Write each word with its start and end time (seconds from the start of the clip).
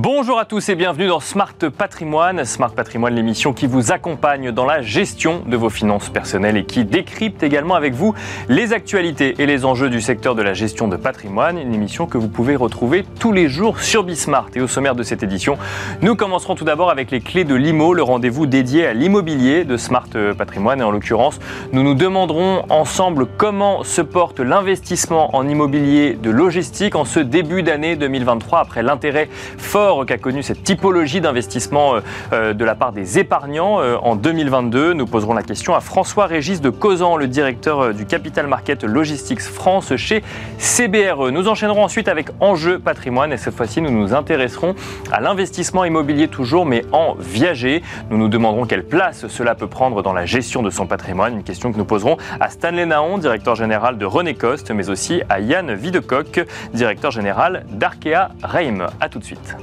Bonjour 0.00 0.38
à 0.38 0.44
tous 0.44 0.68
et 0.68 0.76
bienvenue 0.76 1.08
dans 1.08 1.18
Smart 1.18 1.56
Patrimoine. 1.76 2.44
Smart 2.44 2.70
Patrimoine, 2.70 3.16
l'émission 3.16 3.52
qui 3.52 3.66
vous 3.66 3.90
accompagne 3.90 4.52
dans 4.52 4.64
la 4.64 4.80
gestion 4.80 5.42
de 5.44 5.56
vos 5.56 5.70
finances 5.70 6.08
personnelles 6.08 6.56
et 6.56 6.64
qui 6.64 6.84
décrypte 6.84 7.42
également 7.42 7.74
avec 7.74 7.94
vous 7.94 8.14
les 8.48 8.72
actualités 8.72 9.34
et 9.38 9.46
les 9.46 9.64
enjeux 9.64 9.90
du 9.90 10.00
secteur 10.00 10.36
de 10.36 10.42
la 10.42 10.54
gestion 10.54 10.86
de 10.86 10.94
patrimoine. 10.94 11.58
Une 11.58 11.74
émission 11.74 12.06
que 12.06 12.16
vous 12.16 12.28
pouvez 12.28 12.54
retrouver 12.54 13.04
tous 13.18 13.32
les 13.32 13.48
jours 13.48 13.80
sur 13.80 14.04
Bismart. 14.04 14.50
Et 14.54 14.60
au 14.60 14.68
sommaire 14.68 14.94
de 14.94 15.02
cette 15.02 15.24
édition, 15.24 15.58
nous 16.00 16.14
commencerons 16.14 16.54
tout 16.54 16.64
d'abord 16.64 16.90
avec 16.90 17.10
les 17.10 17.20
clés 17.20 17.42
de 17.42 17.56
l'IMO, 17.56 17.92
le 17.92 18.04
rendez-vous 18.04 18.46
dédié 18.46 18.86
à 18.86 18.94
l'immobilier 18.94 19.64
de 19.64 19.76
Smart 19.76 20.06
Patrimoine. 20.38 20.80
Et 20.80 20.84
en 20.84 20.92
l'occurrence, 20.92 21.40
nous 21.72 21.82
nous 21.82 21.94
demanderons 21.94 22.64
ensemble 22.68 23.26
comment 23.26 23.82
se 23.82 24.02
porte 24.02 24.38
l'investissement 24.38 25.34
en 25.34 25.48
immobilier 25.48 26.12
de 26.12 26.30
logistique 26.30 26.94
en 26.94 27.04
ce 27.04 27.18
début 27.18 27.64
d'année 27.64 27.96
2023 27.96 28.60
après 28.60 28.84
l'intérêt 28.84 29.28
fort 29.56 29.87
qu'a 30.06 30.18
connu 30.18 30.42
cette 30.42 30.62
typologie 30.64 31.22
d'investissement 31.22 31.94
euh, 31.94 32.00
euh, 32.32 32.52
de 32.52 32.64
la 32.64 32.74
part 32.74 32.92
des 32.92 33.18
épargnants 33.18 33.80
euh, 33.80 33.96
en 34.02 34.16
2022. 34.16 34.92
Nous 34.92 35.06
poserons 35.06 35.32
la 35.32 35.42
question 35.42 35.74
à 35.74 35.80
François 35.80 36.26
Régis 36.26 36.60
de 36.60 36.68
Causan, 36.68 37.16
le 37.16 37.26
directeur 37.26 37.94
du 37.94 38.04
Capital 38.04 38.46
Market 38.46 38.84
Logistics 38.84 39.40
France 39.40 39.96
chez 39.96 40.22
CBRE. 40.58 41.30
Nous 41.30 41.48
enchaînerons 41.48 41.84
ensuite 41.84 42.08
avec 42.08 42.28
Enjeu 42.40 42.78
patrimoine 42.78 43.32
et 43.32 43.38
cette 43.38 43.54
fois-ci 43.54 43.80
nous 43.80 43.90
nous 43.90 44.12
intéresserons 44.12 44.74
à 45.10 45.20
l'investissement 45.20 45.86
immobilier 45.86 46.28
toujours 46.28 46.66
mais 46.66 46.84
en 46.92 47.14
viager. 47.18 47.82
Nous 48.10 48.18
nous 48.18 48.28
demanderons 48.28 48.66
quelle 48.66 48.84
place 48.84 49.26
cela 49.28 49.54
peut 49.54 49.68
prendre 49.68 50.02
dans 50.02 50.12
la 50.12 50.26
gestion 50.26 50.62
de 50.62 50.70
son 50.70 50.86
patrimoine. 50.86 51.32
Une 51.32 51.44
question 51.44 51.72
que 51.72 51.78
nous 51.78 51.86
poserons 51.86 52.18
à 52.40 52.50
Stanley 52.50 52.84
Naon, 52.84 53.16
directeur 53.16 53.54
général 53.54 53.96
de 53.96 54.04
René 54.04 54.34
Coste, 54.34 54.70
mais 54.70 54.90
aussi 54.90 55.22
à 55.30 55.40
Yann 55.40 55.72
Videcoq, 55.72 56.44
directeur 56.74 57.10
général 57.10 57.64
d'Arkea 57.70 58.28
Reim. 58.42 58.86
A 59.00 59.08
tout 59.08 59.18
de 59.18 59.24
suite. 59.24 59.56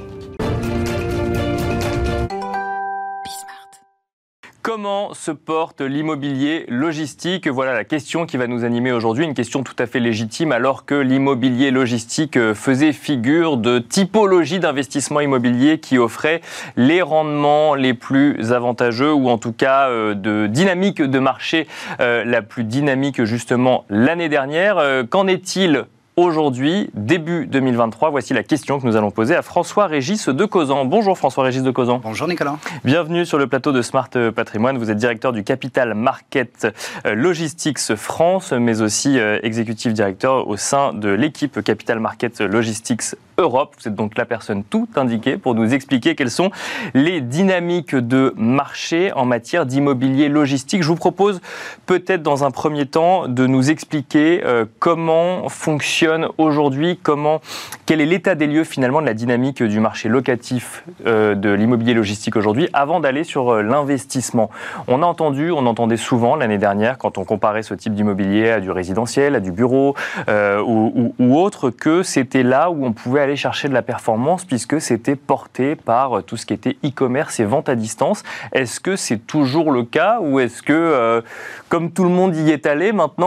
Comment 4.66 5.14
se 5.14 5.30
porte 5.30 5.80
l'immobilier 5.80 6.64
logistique 6.66 7.46
Voilà 7.46 7.72
la 7.72 7.84
question 7.84 8.26
qui 8.26 8.36
va 8.36 8.48
nous 8.48 8.64
animer 8.64 8.90
aujourd'hui, 8.90 9.24
une 9.24 9.32
question 9.32 9.62
tout 9.62 9.76
à 9.78 9.86
fait 9.86 10.00
légitime 10.00 10.50
alors 10.50 10.84
que 10.84 10.96
l'immobilier 10.96 11.70
logistique 11.70 12.36
faisait 12.52 12.92
figure 12.92 13.58
de 13.58 13.78
typologie 13.78 14.58
d'investissement 14.58 15.20
immobilier 15.20 15.78
qui 15.78 15.98
offrait 15.98 16.40
les 16.74 17.00
rendements 17.00 17.76
les 17.76 17.94
plus 17.94 18.52
avantageux 18.52 19.12
ou 19.12 19.28
en 19.28 19.38
tout 19.38 19.52
cas 19.52 19.88
euh, 19.88 20.14
de 20.14 20.48
dynamique 20.48 21.00
de 21.00 21.18
marché 21.20 21.68
euh, 22.00 22.24
la 22.24 22.42
plus 22.42 22.64
dynamique 22.64 23.22
justement 23.22 23.84
l'année 23.88 24.28
dernière. 24.28 24.78
Euh, 24.78 25.04
qu'en 25.04 25.28
est-il 25.28 25.86
aujourd'hui, 26.18 26.88
début 26.94 27.46
2023 27.46 28.08
Voici 28.08 28.32
la 28.32 28.42
question 28.42 28.80
que 28.80 28.86
nous 28.86 28.96
allons 28.96 29.10
poser 29.10 29.36
à 29.36 29.42
François 29.42 29.86
Régis 29.86 30.28
de 30.28 30.44
Causan. 30.46 30.86
Bonjour 30.86 31.18
François 31.18 31.44
Régis 31.44 31.62
de 31.62 31.70
Causan. 31.70 32.00
Bonjour 32.02 32.26
Nicolas. 32.26 32.56
Bienvenue 32.84 33.26
sur 33.26 33.36
le 33.36 33.46
plateau 33.46 33.70
de 33.70 33.82
Smart 33.82 34.08
Patrimoine. 34.34 34.78
Vous 34.78 34.90
êtes 34.90 34.96
directeur 34.96 35.34
du 35.34 35.44
Capital 35.44 35.92
Market 35.92 36.68
euh, 37.04 37.14
Logistics 37.14 37.94
France, 37.96 38.52
mais 38.52 38.80
aussi 38.80 39.18
euh, 39.18 39.38
exécutif 39.42 39.92
directeur 39.92 40.48
au 40.48 40.56
sein 40.56 40.94
de 40.94 41.10
l'équipe 41.10 41.62
Capital 41.62 42.00
Market 42.00 42.40
Logistics 42.40 43.14
Europe. 43.36 43.74
Vous 43.78 43.88
êtes 43.88 43.94
donc 43.94 44.16
la 44.16 44.24
personne 44.24 44.64
tout 44.64 44.88
indiquée 44.96 45.36
pour 45.36 45.54
nous 45.54 45.74
expliquer 45.74 46.14
quelles 46.14 46.30
sont 46.30 46.50
les 46.94 47.20
dynamiques 47.20 47.94
de 47.94 48.32
marché 48.38 49.12
en 49.12 49.26
matière 49.26 49.66
d'immobilier 49.66 50.30
logistique. 50.30 50.82
Je 50.82 50.88
vous 50.88 50.96
propose 50.96 51.42
peut-être 51.84 52.22
dans 52.22 52.44
un 52.44 52.50
premier 52.50 52.86
temps 52.86 53.28
de 53.28 53.46
nous 53.46 53.70
expliquer 53.70 54.42
euh, 54.44 54.64
comment 54.78 55.50
fonctionne 55.50 56.05
aujourd'hui, 56.38 56.98
comment, 57.02 57.40
quel 57.86 58.00
est 58.00 58.06
l'état 58.06 58.34
des 58.34 58.46
lieux 58.46 58.64
finalement 58.64 59.00
de 59.00 59.06
la 59.06 59.14
dynamique 59.14 59.62
du 59.62 59.80
marché 59.80 60.08
locatif 60.08 60.84
euh, 61.06 61.34
de 61.34 61.50
l'immobilier 61.50 61.94
logistique 61.94 62.36
aujourd'hui 62.36 62.68
avant 62.72 63.00
d'aller 63.00 63.24
sur 63.24 63.50
euh, 63.50 63.62
l'investissement. 63.62 64.50
On 64.88 65.02
a 65.02 65.06
entendu, 65.06 65.50
on 65.50 65.66
entendait 65.66 65.96
souvent 65.96 66.36
l'année 66.36 66.58
dernière 66.58 66.98
quand 66.98 67.18
on 67.18 67.24
comparait 67.24 67.62
ce 67.62 67.74
type 67.74 67.94
d'immobilier 67.94 68.50
à 68.50 68.60
du 68.60 68.70
résidentiel, 68.70 69.34
à 69.34 69.40
du 69.40 69.52
bureau 69.52 69.94
ou, 70.28 71.14
ou 71.18 71.38
autre, 71.38 71.70
que 71.70 72.02
c'était 72.02 72.42
là 72.42 72.70
où 72.70 72.84
on 72.84 72.92
pouvait 72.92 73.20
aller 73.20 73.36
chercher 73.36 73.68
de 73.68 73.74
la 73.74 73.82
performance 73.82 74.44
puisque 74.44 74.80
c'était 74.80 75.16
porté 75.16 75.76
par 75.76 76.22
tout 76.24 76.36
ce 76.36 76.46
qui 76.46 76.54
était 76.54 76.76
e-commerce 76.84 77.40
et 77.40 77.44
vente 77.44 77.68
à 77.68 77.74
distance. 77.74 78.22
Est-ce 78.52 78.80
que 78.80 78.96
c'est 78.96 79.18
toujours 79.18 79.72
le 79.72 79.84
cas 79.84 80.18
ou 80.20 80.40
est-ce 80.40 80.62
que, 80.62 80.72
euh, 80.72 81.22
comme 81.68 81.90
tout 81.90 82.04
le 82.04 82.10
monde 82.10 82.36
y 82.36 82.50
est 82.50 82.66
allé, 82.66 82.92
maintenant 82.92 83.26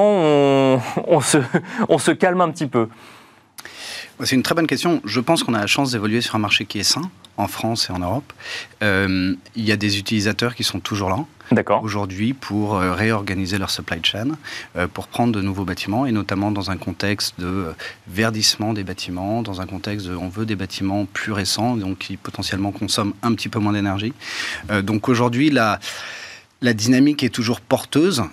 on 1.08 1.20
se 2.00 2.12
calme 2.12 2.42
un 2.42 2.50
petit 2.50 2.68
peu 2.68 2.69
c'est 4.24 4.36
une 4.36 4.44
très 4.44 4.56
bonne 4.56 4.68
question. 4.68 5.02
Je 5.06 5.20
pense 5.20 5.44
qu'on 5.44 5.54
a 5.54 5.60
la 5.60 5.68
chance 5.68 5.92
d'évoluer 5.92 6.22
sur 6.22 6.36
un 6.36 6.40
marché 6.40 6.66
qui 6.66 6.80
est 6.80 6.84
sain, 6.84 7.10
en 7.38 7.48
France 7.48 7.90
et 7.90 7.94
en 7.94 8.00
Europe. 8.00 8.34
Euh, 8.84 9.34
il 9.56 9.64
y 9.64 9.72
a 9.72 9.78
des 9.78 9.98
utilisateurs 9.98 10.56
qui 10.56 10.64
sont 10.64 10.80
toujours 10.80 11.10
là 11.10 11.26
aujourd'hui 11.82 12.34
pour 12.34 12.76
euh, 12.76 12.94
réorganiser 12.94 13.58
leur 13.58 13.72
supply 13.72 14.00
chain, 14.04 14.38
euh, 14.76 14.88
pour 14.88 15.08
prendre 15.08 15.34
de 15.34 15.42
nouveaux 15.42 15.64
bâtiments, 15.64 16.06
et 16.06 16.12
notamment 16.12 16.52
dans 16.52 16.70
un 16.70 16.78
contexte 16.78 17.40
de 17.40 17.74
verdissement 18.08 18.74
des 18.74 18.84
bâtiments, 18.84 19.42
dans 19.42 19.62
un 19.62 19.66
contexte 19.66 20.06
de 20.08 20.16
on 20.16 20.30
veut 20.30 20.46
des 20.46 20.56
bâtiments 20.56 21.06
plus 21.06 21.32
récents, 21.32 21.76
donc 21.76 22.00
qui 22.00 22.18
potentiellement 22.18 22.72
consomment 22.72 23.14
un 23.24 23.34
petit 23.34 23.50
peu 23.50 23.60
moins 23.60 23.74
d'énergie. 23.74 24.14
donc 24.84 25.10
aujourd'hui, 25.10 25.50
la... 25.50 25.80
La 26.62 26.74
dynamique 26.74 27.24
est 27.24 27.30
toujours 27.30 27.62
porteuse, 27.62 28.24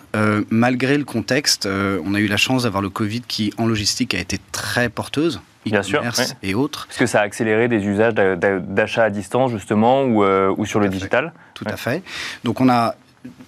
malgré 0.50 0.98
le 0.98 1.04
contexte. 1.04 1.66
on 1.66 2.14
a 2.14 2.18
eu 2.18 2.26
la 2.26 2.36
chance 2.36 2.64
d'avoir 2.64 2.82
le 2.82 2.90
Covid 2.90 3.22
qui, 3.22 3.52
en 3.56 3.66
logistique, 3.66 4.14
a 4.14 4.18
été 4.18 4.38
très 4.52 4.88
porteuse. 4.88 5.40
Bien 5.70 5.82
sûr, 5.82 6.02
et 6.42 6.54
autres. 6.54 6.86
Est-ce 6.90 6.98
que 6.98 7.06
ça 7.06 7.20
a 7.20 7.22
accéléré 7.22 7.68
des 7.68 7.84
usages 7.84 8.14
d'achat 8.14 9.04
à 9.04 9.10
distance, 9.10 9.50
justement, 9.50 10.04
ou, 10.04 10.22
euh, 10.22 10.54
ou 10.56 10.64
sur 10.64 10.78
le 10.80 10.88
digital 10.88 11.32
Tout 11.54 11.64
à 11.66 11.76
fait. 11.76 12.02
Donc 12.44 12.60
on 12.60 12.68
a 12.68 12.94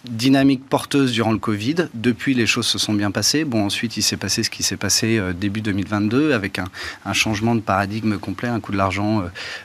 dynamique 0.08 0.68
porteuse 0.68 1.12
durant 1.12 1.32
le 1.32 1.38
Covid. 1.38 1.88
Depuis, 1.94 2.34
les 2.34 2.46
choses 2.46 2.66
se 2.66 2.78
sont 2.78 2.92
bien 2.92 3.10
passées. 3.10 3.44
Bon, 3.44 3.64
ensuite, 3.64 3.96
il 3.96 4.02
s'est 4.02 4.16
passé 4.16 4.42
ce 4.42 4.50
qui 4.50 4.62
s'est 4.62 4.76
passé 4.76 5.18
euh, 5.18 5.32
début 5.32 5.60
2022 5.60 6.32
avec 6.32 6.58
un, 6.58 7.12
changement 7.12 7.54
de 7.54 7.60
paradigme 7.60 8.18
complet, 8.18 8.48
un 8.48 8.60
coût 8.60 8.72
de 8.72 8.76
l'argent 8.76 9.20
euh, 9.20 9.24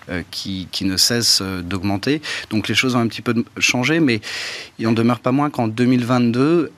euh, 0.09 0.23
qui, 0.31 0.67
ne 0.81 0.97
cesse 0.97 1.41
d'augmenter. 1.41 2.21
Donc, 2.49 2.67
les 2.67 2.75
choses 2.75 2.95
ont 2.95 2.99
un 2.99 3.07
petit 3.07 3.21
peu 3.21 3.33
changé, 3.57 3.99
mais 3.99 4.19
il 4.79 4.87
en 4.87 4.91
demeure 4.91 5.19
pas 5.19 5.31
moins 5.31 5.49
qu'en 5.49 5.67
2022, 5.67 6.71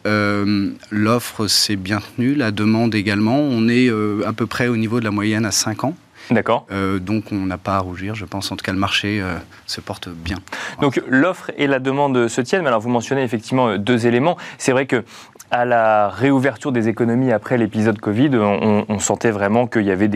l'offre 0.91 1.47
s'est 1.47 1.75
bien 1.75 2.01
tenue, 2.01 2.35
la 2.35 2.51
demande 2.51 2.93
également. 2.93 3.39
On 3.39 3.67
est 3.67 3.89
à 4.25 4.33
peu 4.33 4.45
près 4.45 4.67
au 4.67 4.77
niveau 4.77 4.99
de 4.99 5.05
la 5.05 5.11
moyenne 5.11 5.45
à 5.45 5.51
5 5.51 5.85
ans. 5.85 5.95
D'accord. 6.31 6.65
Euh, 6.71 6.99
donc 6.99 7.31
on 7.31 7.45
n'a 7.45 7.57
pas 7.57 7.75
à 7.75 7.79
rougir, 7.79 8.15
je 8.15 8.25
pense. 8.25 8.51
En 8.51 8.55
tout 8.55 8.63
cas, 8.63 8.71
le 8.71 8.79
marché 8.79 9.21
euh, 9.21 9.35
se 9.67 9.81
porte 9.81 10.09
bien. 10.09 10.37
Donc 10.81 11.01
l'offre 11.07 11.51
et 11.57 11.67
la 11.67 11.79
demande 11.79 12.27
se 12.27 12.41
tiennent. 12.41 12.63
Mais 12.63 12.69
alors 12.69 12.81
vous 12.81 12.89
mentionnez 12.89 13.23
effectivement 13.23 13.69
euh, 13.69 13.77
deux 13.77 14.07
éléments. 14.07 14.37
C'est 14.57 14.71
vrai 14.71 14.85
que 14.85 15.03
à 15.51 15.65
la 15.65 16.09
réouverture 16.09 16.71
des 16.71 16.87
économies 16.87 17.31
après 17.31 17.57
l'épisode 17.57 17.99
Covid, 17.99 18.31
on, 18.35 18.99
sentait 18.99 19.31
vraiment 19.31 19.67
qu'il 19.67 19.83
y 19.83 19.91
avait 19.91 20.09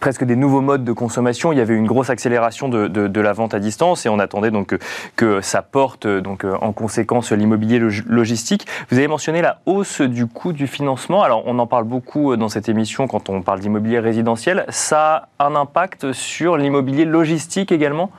presque 0.00 0.24
des 0.24 0.36
nouveaux 0.36 0.60
modes 0.60 0.84
de 0.84 0.92
consommation. 0.92 1.52
Il 1.52 1.58
y 1.58 1.60
avait 1.60 1.74
une 1.74 1.86
grosse 1.86 2.10
accélération 2.10 2.68
de, 2.68 3.20
la 3.20 3.32
vente 3.32 3.54
à 3.54 3.60
distance 3.60 4.06
et 4.06 4.08
on 4.08 4.18
attendait 4.18 4.50
donc 4.50 4.76
que, 5.16 5.40
ça 5.40 5.62
porte 5.62 6.06
donc 6.06 6.44
en 6.44 6.72
conséquence 6.72 7.32
l'immobilier 7.32 7.78
logistique. 7.78 8.66
Vous 8.90 8.98
avez 8.98 9.08
mentionné 9.08 9.42
la 9.42 9.60
hausse 9.66 10.00
du 10.00 10.26
coût 10.26 10.52
du 10.52 10.66
financement. 10.66 11.22
Alors 11.22 11.42
on 11.46 11.58
en 11.58 11.66
parle 11.66 11.84
beaucoup 11.84 12.36
dans 12.36 12.48
cette 12.48 12.68
émission 12.68 13.06
quand 13.06 13.28
on 13.28 13.42
parle 13.42 13.60
d'immobilier 13.60 13.98
résidentiel. 13.98 14.64
Ça 14.68 15.28
a 15.38 15.46
un 15.46 15.54
impact 15.56 16.12
sur 16.12 16.56
l'immobilier 16.56 17.04
logistique 17.04 17.72
également? 17.72 18.10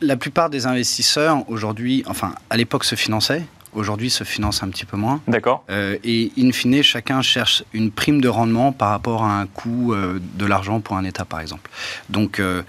La 0.00 0.16
plupart 0.16 0.50
des 0.50 0.66
investisseurs 0.66 1.44
aujourd'hui, 1.48 2.04
enfin 2.06 2.34
à 2.50 2.56
l'époque 2.56 2.84
se 2.84 2.94
finançaient, 2.94 3.42
aujourd'hui 3.78 4.10
se 4.10 4.24
finance 4.24 4.62
un 4.62 4.68
petit 4.68 4.84
peu 4.84 4.96
moins. 4.96 5.20
D'accord. 5.28 5.64
Euh, 5.70 5.96
et 6.04 6.32
in 6.38 6.52
fine, 6.52 6.82
chacun 6.82 7.22
cherche 7.22 7.62
une 7.72 7.90
prime 7.90 8.20
de 8.20 8.28
rendement 8.28 8.72
par 8.72 8.90
rapport 8.90 9.24
à 9.24 9.40
un 9.40 9.46
coût 9.46 9.94
euh, 9.94 10.18
de 10.34 10.46
l'argent 10.46 10.80
pour 10.80 10.96
un 10.96 11.04
État, 11.04 11.24
par 11.24 11.40
exemple. 11.40 11.70
Donc, 12.10 12.40
euh, 12.40 12.62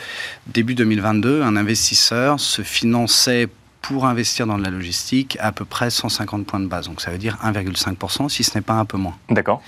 début 0.48 0.76
2022, 0.76 1.42
un 1.42 1.56
investisseur 1.56 2.40
se 2.40 2.62
finançait 2.62 3.48
pour 3.82 4.06
investir 4.06 4.46
dans 4.46 4.58
de 4.58 4.64
la 4.64 4.70
logistique 4.70 5.38
à 5.40 5.52
peu 5.52 5.66
près 5.66 5.90
150 5.90 6.46
points 6.46 6.60
de 6.60 6.68
base. 6.68 6.88
Donc, 6.88 7.02
ça 7.02 7.12
veut 7.12 7.18
dire 7.18 7.38
1,5%, 7.44 8.30
si 8.30 8.44
ce 8.44 8.56
n'est 8.56 8.62
pas 8.62 8.74
un 8.74 8.86
peu 8.86 8.98
moins. 8.98 9.18
D'accord. 9.30 9.62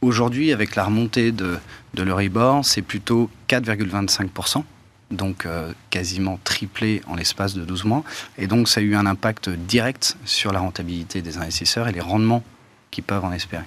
Aujourd'hui, 0.00 0.52
avec 0.52 0.76
la 0.76 0.84
remontée 0.84 1.32
de, 1.32 1.56
de 1.94 2.02
l'Euribor, 2.02 2.64
c'est 2.64 2.82
plutôt 2.82 3.30
4,25% 3.48 4.64
donc 5.10 5.46
euh, 5.46 5.72
quasiment 5.90 6.38
triplé 6.44 7.02
en 7.06 7.16
l'espace 7.16 7.54
de 7.54 7.64
12 7.64 7.84
mois. 7.84 8.04
Et 8.38 8.46
donc 8.46 8.68
ça 8.68 8.80
a 8.80 8.82
eu 8.82 8.94
un 8.94 9.06
impact 9.06 9.48
direct 9.48 10.16
sur 10.24 10.52
la 10.52 10.60
rentabilité 10.60 11.22
des 11.22 11.38
investisseurs 11.38 11.88
et 11.88 11.92
les 11.92 12.00
rendements 12.00 12.42
qu'ils 12.90 13.04
peuvent 13.04 13.24
en 13.24 13.32
espérer. 13.32 13.64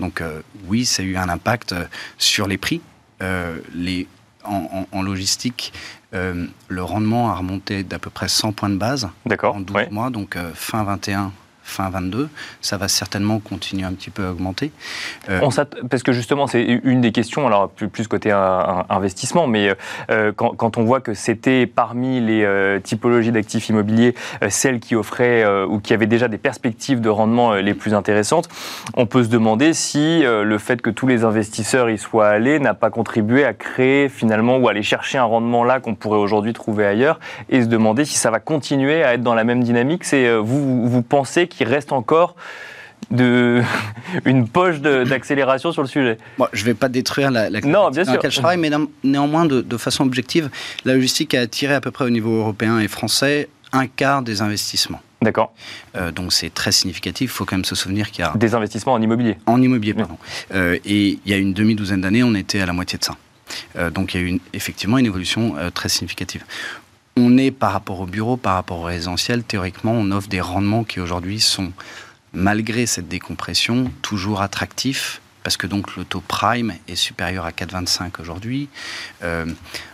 Donc 0.00 0.20
euh, 0.20 0.40
oui, 0.66 0.84
ça 0.84 1.02
a 1.02 1.06
eu 1.06 1.16
un 1.16 1.28
impact 1.28 1.72
euh, 1.72 1.84
sur 2.16 2.46
les 2.46 2.58
prix. 2.58 2.80
les, 3.74 4.06
en, 4.44 5.02
logistique, 5.02 5.72
le 6.12 6.82
rendement 6.82 7.30
a 7.30 7.34
remonté 7.34 7.82
d'à 7.82 7.98
peu 7.98 8.08
près 8.08 8.28
100 8.28 8.52
points 8.52 8.70
de 8.70 8.76
base 8.76 9.10
en 9.42 9.60
12 9.60 9.90
mois, 9.90 10.10
donc 10.10 10.38
fin 10.54 10.84
21, 10.84 11.32
fin 11.68 11.90
22. 11.90 12.28
Ça 12.60 12.76
va 12.76 12.88
certainement 12.88 13.38
continuer 13.38 13.84
un 13.84 13.92
petit 13.92 14.10
peu 14.10 14.24
à 14.24 14.30
augmenter. 14.30 14.72
Euh, 15.28 15.40
parce 15.90 16.02
que 16.02 16.12
justement, 16.12 16.46
c'est 16.46 16.62
une 16.62 17.00
des 17.00 17.12
questions, 17.12 17.46
alors 17.46 17.68
plus, 17.68 18.08
côté 18.08 18.30
investissement, 18.32 19.46
mais 19.46 19.74
euh, 20.10 20.32
quand, 20.32 20.78
on 20.78 20.84
voit 20.84 21.00
que 21.00 21.14
c'était 21.14 21.66
parmi 21.66 22.20
les 22.20 22.42
euh, 22.44 22.78
typologies 22.80 23.32
d'actifs 23.32 23.68
immobiliers 23.68 24.14
celles 24.48 24.80
qui 24.80 24.94
offraient 24.94 25.44
ou 25.64 25.80
qui 25.80 25.92
avaient 25.92 26.06
déjà 26.06 26.28
des 26.28 26.38
perspectives 26.38 27.00
de 27.00 27.08
rendement 27.08 27.54
les 27.54 27.74
plus 27.74 27.94
intéressantes, 27.94 28.48
on 28.94 29.06
peut 29.06 29.24
se 29.24 29.28
demander 29.28 29.74
si 29.74 30.22
le 30.22 30.58
fait 30.58 30.80
que 30.80 30.90
tous 30.90 31.06
les 31.06 31.24
investisseurs 31.24 31.90
y 31.90 31.98
soient 31.98 32.28
allés 32.28 32.58
n'a 32.58 32.74
pas 32.74 32.90
contribué 32.90 33.44
à 33.44 33.52
créer 33.52 34.08
finalement 34.08 34.56
ou 34.56 34.68
aller 34.68 34.82
chercher 34.82 35.18
un 35.18 35.24
rendement 35.24 35.64
là 35.64 35.80
qu'on 35.80 35.94
pourrait 35.94 36.18
aujourd'hui 36.18 36.52
trouver 36.52 36.86
ailleurs 36.86 37.20
et 37.50 37.62
se 37.62 37.66
demander 37.66 38.04
si 38.04 38.16
ça 38.16 38.30
va 38.30 38.40
continuer 38.40 39.02
à 39.02 39.14
être 39.14 39.22
dans 39.22 39.34
la 39.34 39.44
même 39.44 39.62
dynamique. 39.62 40.04
Vous, 40.14 40.88
vous 40.88 41.02
pensez 41.02 41.48
qu'il 41.48 41.57
reste 41.66 41.92
encore 41.92 42.36
de, 43.10 43.62
une 44.24 44.48
poche 44.48 44.80
d'accélération 44.80 45.72
sur 45.72 45.82
le 45.82 45.88
sujet. 45.88 46.18
je 46.52 46.60
ne 46.60 46.66
vais 46.66 46.74
pas 46.74 46.88
détruire 46.88 47.30
la, 47.30 47.50
la 47.50 47.60
non, 47.60 47.90
bien 47.90 48.04
sûr. 48.04 48.20
mais 48.58 48.70
néanmoins, 49.04 49.46
de, 49.46 49.76
façon 49.76 50.04
objective, 50.04 50.50
la 50.84 50.94
logistique 50.94 51.34
a 51.34 51.40
attiré 51.40 51.74
à 51.74 51.80
peu 51.80 51.90
près 51.90 52.04
au 52.04 52.10
niveau 52.10 52.38
européen 52.38 52.78
et 52.78 52.88
français 52.88 53.48
un 53.72 53.86
quart 53.86 54.22
des 54.22 54.40
investissements. 54.42 55.00
D'accord. 55.20 55.52
Euh, 55.96 56.12
donc 56.12 56.32
c'est 56.32 56.52
très 56.52 56.72
significatif. 56.72 57.30
Il 57.30 57.34
faut 57.34 57.44
quand 57.44 57.56
même 57.56 57.64
se 57.64 57.74
souvenir 57.74 58.10
qu'il 58.10 58.24
y 58.24 58.28
a... 58.28 58.32
Des 58.36 58.54
investissements 58.54 58.92
en 58.92 59.02
immobilier. 59.02 59.36
En 59.46 59.60
immobilier, 59.60 59.94
pardon. 59.94 60.16
Euh, 60.54 60.78
et 60.84 61.18
il 61.24 61.30
y 61.30 61.32
a 61.32 61.36
une 61.36 61.52
demi-douzaine 61.52 62.00
d'années, 62.00 62.22
on 62.22 62.34
était 62.34 62.60
à 62.60 62.66
la 62.66 62.72
moitié 62.72 62.98
de 62.98 63.04
ça. 63.04 63.16
Euh, 63.76 63.90
donc 63.90 64.14
il 64.14 64.20
y 64.20 64.24
a 64.24 64.26
eu 64.26 64.40
effectivement 64.52 64.96
une 64.98 65.06
évolution 65.06 65.56
très 65.74 65.88
significative 65.88 66.44
on 67.18 67.36
est 67.36 67.50
par 67.50 67.72
rapport 67.72 68.00
au 68.00 68.06
bureau, 68.06 68.36
par 68.36 68.54
rapport 68.54 68.78
au 68.78 68.84
résidentiel, 68.84 69.42
théoriquement, 69.42 69.92
on 69.92 70.10
offre 70.10 70.28
des 70.28 70.40
rendements 70.40 70.84
qui 70.84 71.00
aujourd'hui 71.00 71.40
sont, 71.40 71.72
malgré 72.32 72.86
cette 72.86 73.08
décompression, 73.08 73.90
toujours 74.02 74.40
attractifs 74.40 75.20
parce 75.48 75.56
que 75.56 75.66
donc 75.66 75.96
le 75.96 76.04
taux 76.04 76.20
prime 76.20 76.74
est 76.88 76.94
supérieur 76.94 77.46
à 77.46 77.52
4,25 77.52 78.20
aujourd'hui. 78.20 78.68
Euh, 79.22 79.46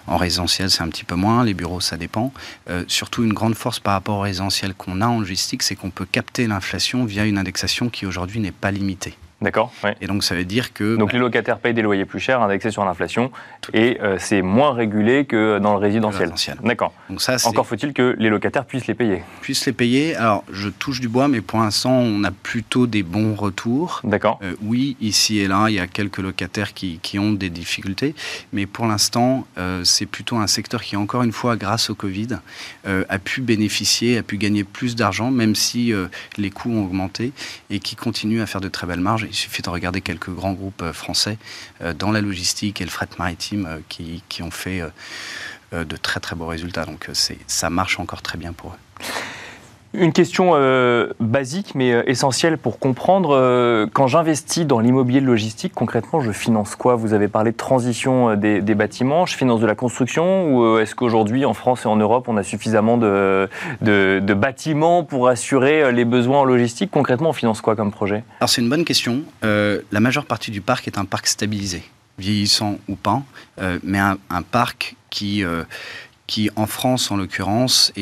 en 0.08 0.16
résidentiel, 0.16 0.68
c'est 0.68 0.82
un 0.82 0.88
petit 0.88 1.04
peu 1.04 1.14
moins, 1.14 1.44
les 1.44 1.54
bureaux, 1.54 1.80
ça 1.80 1.96
dépend. 1.96 2.32
Euh, 2.68 2.84
surtout, 2.88 3.22
une 3.22 3.32
grande 3.32 3.54
force 3.54 3.78
par 3.78 3.92
rapport 3.92 4.16
au 4.16 4.22
résidentiel 4.22 4.74
qu'on 4.74 5.00
a 5.00 5.06
en 5.06 5.20
logistique, 5.20 5.62
c'est 5.62 5.76
qu'on 5.76 5.90
peut 5.90 6.06
capter 6.10 6.48
l'inflation 6.48 7.04
via 7.04 7.24
une 7.24 7.38
indexation 7.38 7.88
qui 7.88 8.04
aujourd'hui 8.04 8.40
n'est 8.40 8.50
pas 8.50 8.72
limitée. 8.72 9.14
D'accord. 9.44 9.70
Et 10.00 10.06
donc 10.06 10.24
ça 10.24 10.34
veut 10.34 10.46
dire 10.46 10.72
que... 10.72 10.96
Donc 10.96 11.12
les 11.12 11.18
locataires 11.18 11.58
payent 11.58 11.74
des 11.74 11.82
loyers 11.82 12.06
plus 12.06 12.18
chers, 12.18 12.40
indexés 12.40 12.70
sur 12.70 12.82
l'inflation, 12.82 13.30
et 13.74 13.98
euh, 14.00 14.16
c'est 14.18 14.40
moins 14.40 14.72
régulé 14.72 15.26
que 15.26 15.58
dans 15.58 15.74
le 15.74 15.78
résidentiel. 15.78 16.30
D'accord. 16.62 16.94
Donc 17.10 17.20
ça, 17.20 17.36
Encore 17.44 17.66
faut-il 17.66 17.92
que 17.92 18.16
les 18.18 18.30
locataires 18.30 18.64
puissent 18.64 18.86
les 18.86 18.94
payer. 18.94 19.22
Puissent 19.42 19.66
les 19.66 19.74
payer. 19.74 20.16
Alors 20.16 20.44
je 20.50 20.70
touche 20.70 21.00
du 21.00 21.08
bois, 21.08 21.28
mais 21.28 21.42
pour 21.42 21.60
l'instant 21.60 21.92
on 21.92 22.24
a 22.24 22.30
plutôt 22.30 22.86
des 22.86 23.02
bons 23.02 23.34
retours. 23.34 24.00
D'accord. 24.02 24.38
Euh, 24.42 24.54
oui, 24.62 24.96
ici 25.02 25.38
et 25.40 25.46
là, 25.46 25.66
il 25.68 25.74
y 25.74 25.78
a 25.78 25.86
quelques 25.86 26.18
locataires 26.18 26.72
qui, 26.72 26.98
qui 27.02 27.18
ont 27.18 27.32
des 27.32 27.50
difficultés, 27.50 28.14
mais 28.54 28.64
pour 28.64 28.86
l'instant 28.86 29.46
euh, 29.58 29.84
c'est 29.84 30.06
plutôt 30.06 30.36
un 30.36 30.46
secteur 30.46 30.82
qui, 30.82 30.96
encore 30.96 31.22
une 31.22 31.32
fois, 31.32 31.56
grâce 31.56 31.90
au 31.90 31.94
Covid, 31.94 32.28
a 32.86 33.18
pu 33.18 33.42
bénéficier, 33.42 34.16
a 34.16 34.22
pu 34.22 34.38
gagner 34.38 34.64
plus 34.64 34.96
d'argent, 34.96 35.30
même 35.30 35.54
si 35.54 35.92
les 36.38 36.50
coûts 36.50 36.72
ont 36.72 36.84
augmenté, 36.84 37.32
et 37.68 37.78
qui 37.78 37.94
continue 37.94 38.40
à 38.40 38.46
faire 38.46 38.62
de 38.62 38.68
très 38.68 38.86
belles 38.86 39.00
marges 39.00 39.26
il 39.34 39.36
suffit 39.36 39.62
de 39.62 39.68
regarder 39.68 40.00
quelques 40.00 40.30
grands 40.30 40.52
groupes 40.52 40.82
euh, 40.82 40.92
français 40.92 41.38
euh, 41.82 41.92
dans 41.92 42.12
la 42.12 42.20
logistique 42.20 42.80
et 42.80 42.84
le 42.84 42.90
fret 42.90 43.08
maritime 43.18 43.66
euh, 43.66 43.78
qui, 43.88 44.22
qui 44.28 44.42
ont 44.42 44.52
fait 44.52 44.82
de 45.72 45.96
très 45.96 46.20
très 46.20 46.36
beaux 46.36 46.46
résultats. 46.46 46.84
Donc 46.84 47.10
ça 47.48 47.70
marche 47.70 47.98
encore 47.98 48.22
très 48.22 48.38
bien 48.38 48.52
pour 48.52 48.70
eux. 48.70 49.04
Une 49.96 50.12
question 50.12 50.52
euh, 50.54 51.12
basique 51.20 51.74
mais 51.76 51.92
euh, 51.92 52.02
essentielle 52.08 52.58
pour 52.58 52.80
comprendre. 52.80 53.30
Euh, 53.32 53.86
quand 53.92 54.08
j'investis 54.08 54.66
dans 54.66 54.80
l'immobilier 54.80 55.20
logistique, 55.20 55.72
concrètement, 55.72 56.20
je 56.20 56.32
finance 56.32 56.74
quoi? 56.74 56.96
Vous 56.96 57.14
avez 57.14 57.28
parlé 57.28 57.52
de 57.52 57.56
transition 57.56 58.34
des, 58.34 58.60
bâtiments. 58.74 59.24
Je 59.24 59.36
finance 59.36 59.60
de 59.60 59.66
la 59.66 59.76
construction 59.76 60.52
ou 60.52 60.78
est-ce 60.78 60.96
qu'aujourd'hui, 60.96 61.44
en 61.44 61.54
France 61.54 61.84
et 61.84 61.88
en 61.88 61.96
Europe, 61.96 62.26
on 62.28 62.36
a 62.36 62.42
suffisamment 62.42 62.98
de, 62.98 63.48
bâtiments 64.34 65.04
pour 65.04 65.28
assurer 65.28 65.92
les 65.92 66.04
besoins 66.04 66.40
en 66.40 66.44
logistique? 66.44 66.90
Concrètement, 66.90 67.30
on 67.30 67.32
finance 67.32 67.60
quoi 67.60 67.76
comme 67.76 67.92
projet? 67.92 68.24
Alors 68.40 68.48
c'est 68.48 68.62
une 68.62 68.68
bonne 68.68 68.84
question. 68.84 69.22
la 69.42 70.00
majeure 70.00 70.26
partie 70.26 70.50
du 70.50 70.60
parc 70.60 70.88
est 70.88 70.98
un 70.98 71.04
parc 71.04 71.28
stabilisé, 71.28 71.82
vieillissant 72.18 72.78
ou 72.88 72.96
pas, 72.96 73.22
mais 73.84 74.00
un 74.00 74.42
parc 74.50 74.96
qui 75.10 75.44
qui 76.34 76.50
en 76.56 76.66
France 76.66 77.12
en 77.12 77.16
l'occurrence 77.16 77.92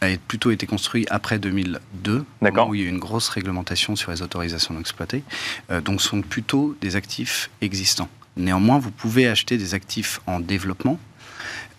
a 0.00 0.06
plutôt 0.28 0.52
été 0.52 0.64
construit 0.64 1.06
après 1.10 1.40
2002, 1.40 2.24
où 2.68 2.74
il 2.76 2.80
y 2.80 2.84
a 2.84 2.86
eu 2.86 2.88
une 2.88 3.00
grosse 3.00 3.28
réglementation 3.28 3.96
sur 3.96 4.12
les 4.12 4.22
autorisations 4.22 4.74
d'exploiter, 4.74 5.24
euh, 5.72 5.80
donc 5.80 6.00
sont 6.00 6.22
plutôt 6.22 6.76
des 6.80 6.94
actifs 6.94 7.50
existants. 7.62 8.08
Néanmoins, 8.36 8.78
vous 8.78 8.92
pouvez 8.92 9.26
acheter 9.26 9.58
des 9.58 9.74
actifs 9.74 10.20
en 10.28 10.38
développement, 10.38 11.00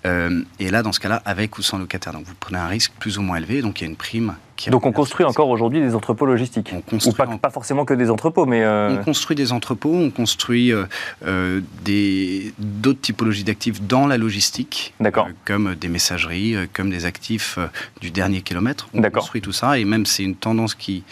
euh, 0.06 0.42
et 0.60 0.69
là, 0.69 0.84
dans 0.84 0.92
ce 0.92 1.00
cas-là, 1.00 1.22
avec 1.25 1.57
ou 1.57 1.62
sans 1.62 1.78
locataire. 1.78 2.13
Donc 2.13 2.25
vous 2.25 2.36
prenez 2.40 2.57
un 2.57 2.68
risque 2.68 2.94
plus 3.00 3.18
ou 3.18 3.22
moins 3.22 3.38
élevé, 3.38 3.62
donc 3.62 3.81
il 3.81 3.86
y 3.86 3.88
a 3.88 3.90
une 3.90 3.98
prime 3.98 4.36
donc 4.68 4.86
on 4.86 4.92
construit 4.92 5.25
encore 5.25 5.50
aujourd'hui 5.50 5.81
des 5.81 5.96
entrepôts 5.96 6.25
logistiques 6.25 6.74
Ou 6.92 7.12
pas, 7.12 7.50
forcément 7.50 7.86
que 7.86 7.94
des 7.94 8.10
entrepôts, 8.10 8.46
mais... 8.46 8.63
Euh, 8.63 8.98
on 9.00 9.04
construit 9.04 9.36
des 9.36 9.52
entrepôts, 9.52 9.94
on 9.94 10.10
construit 10.10 10.72
euh, 10.72 10.86
euh, 11.25 11.62
d'autres 12.57 13.02
typologies 13.02 13.44
d'actifs 13.44 13.81
dans 13.81 14.07
la 14.07 14.18
logistique, 14.18 14.94
comme 15.44 15.75
des 15.75 15.90
messageries, 15.90 16.56
comme 16.74 16.90
des 16.90 17.06
actifs 17.06 17.60
du 18.02 18.12
dernier 18.12 18.42
kilomètre. 18.42 18.88
On 18.94 19.02
construit 19.02 19.42
tout 19.42 19.52
ça, 19.52 19.78
et 19.78 19.86
même 19.86 20.06
c'est 20.06 20.24
une 20.24 20.36
tendance 20.36 20.75
qui 20.75 21.04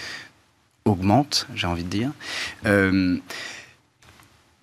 augmente, 0.86 1.48
j'ai 1.56 1.68
envie 1.68 1.84
de 1.84 1.90
dire. 1.90 2.12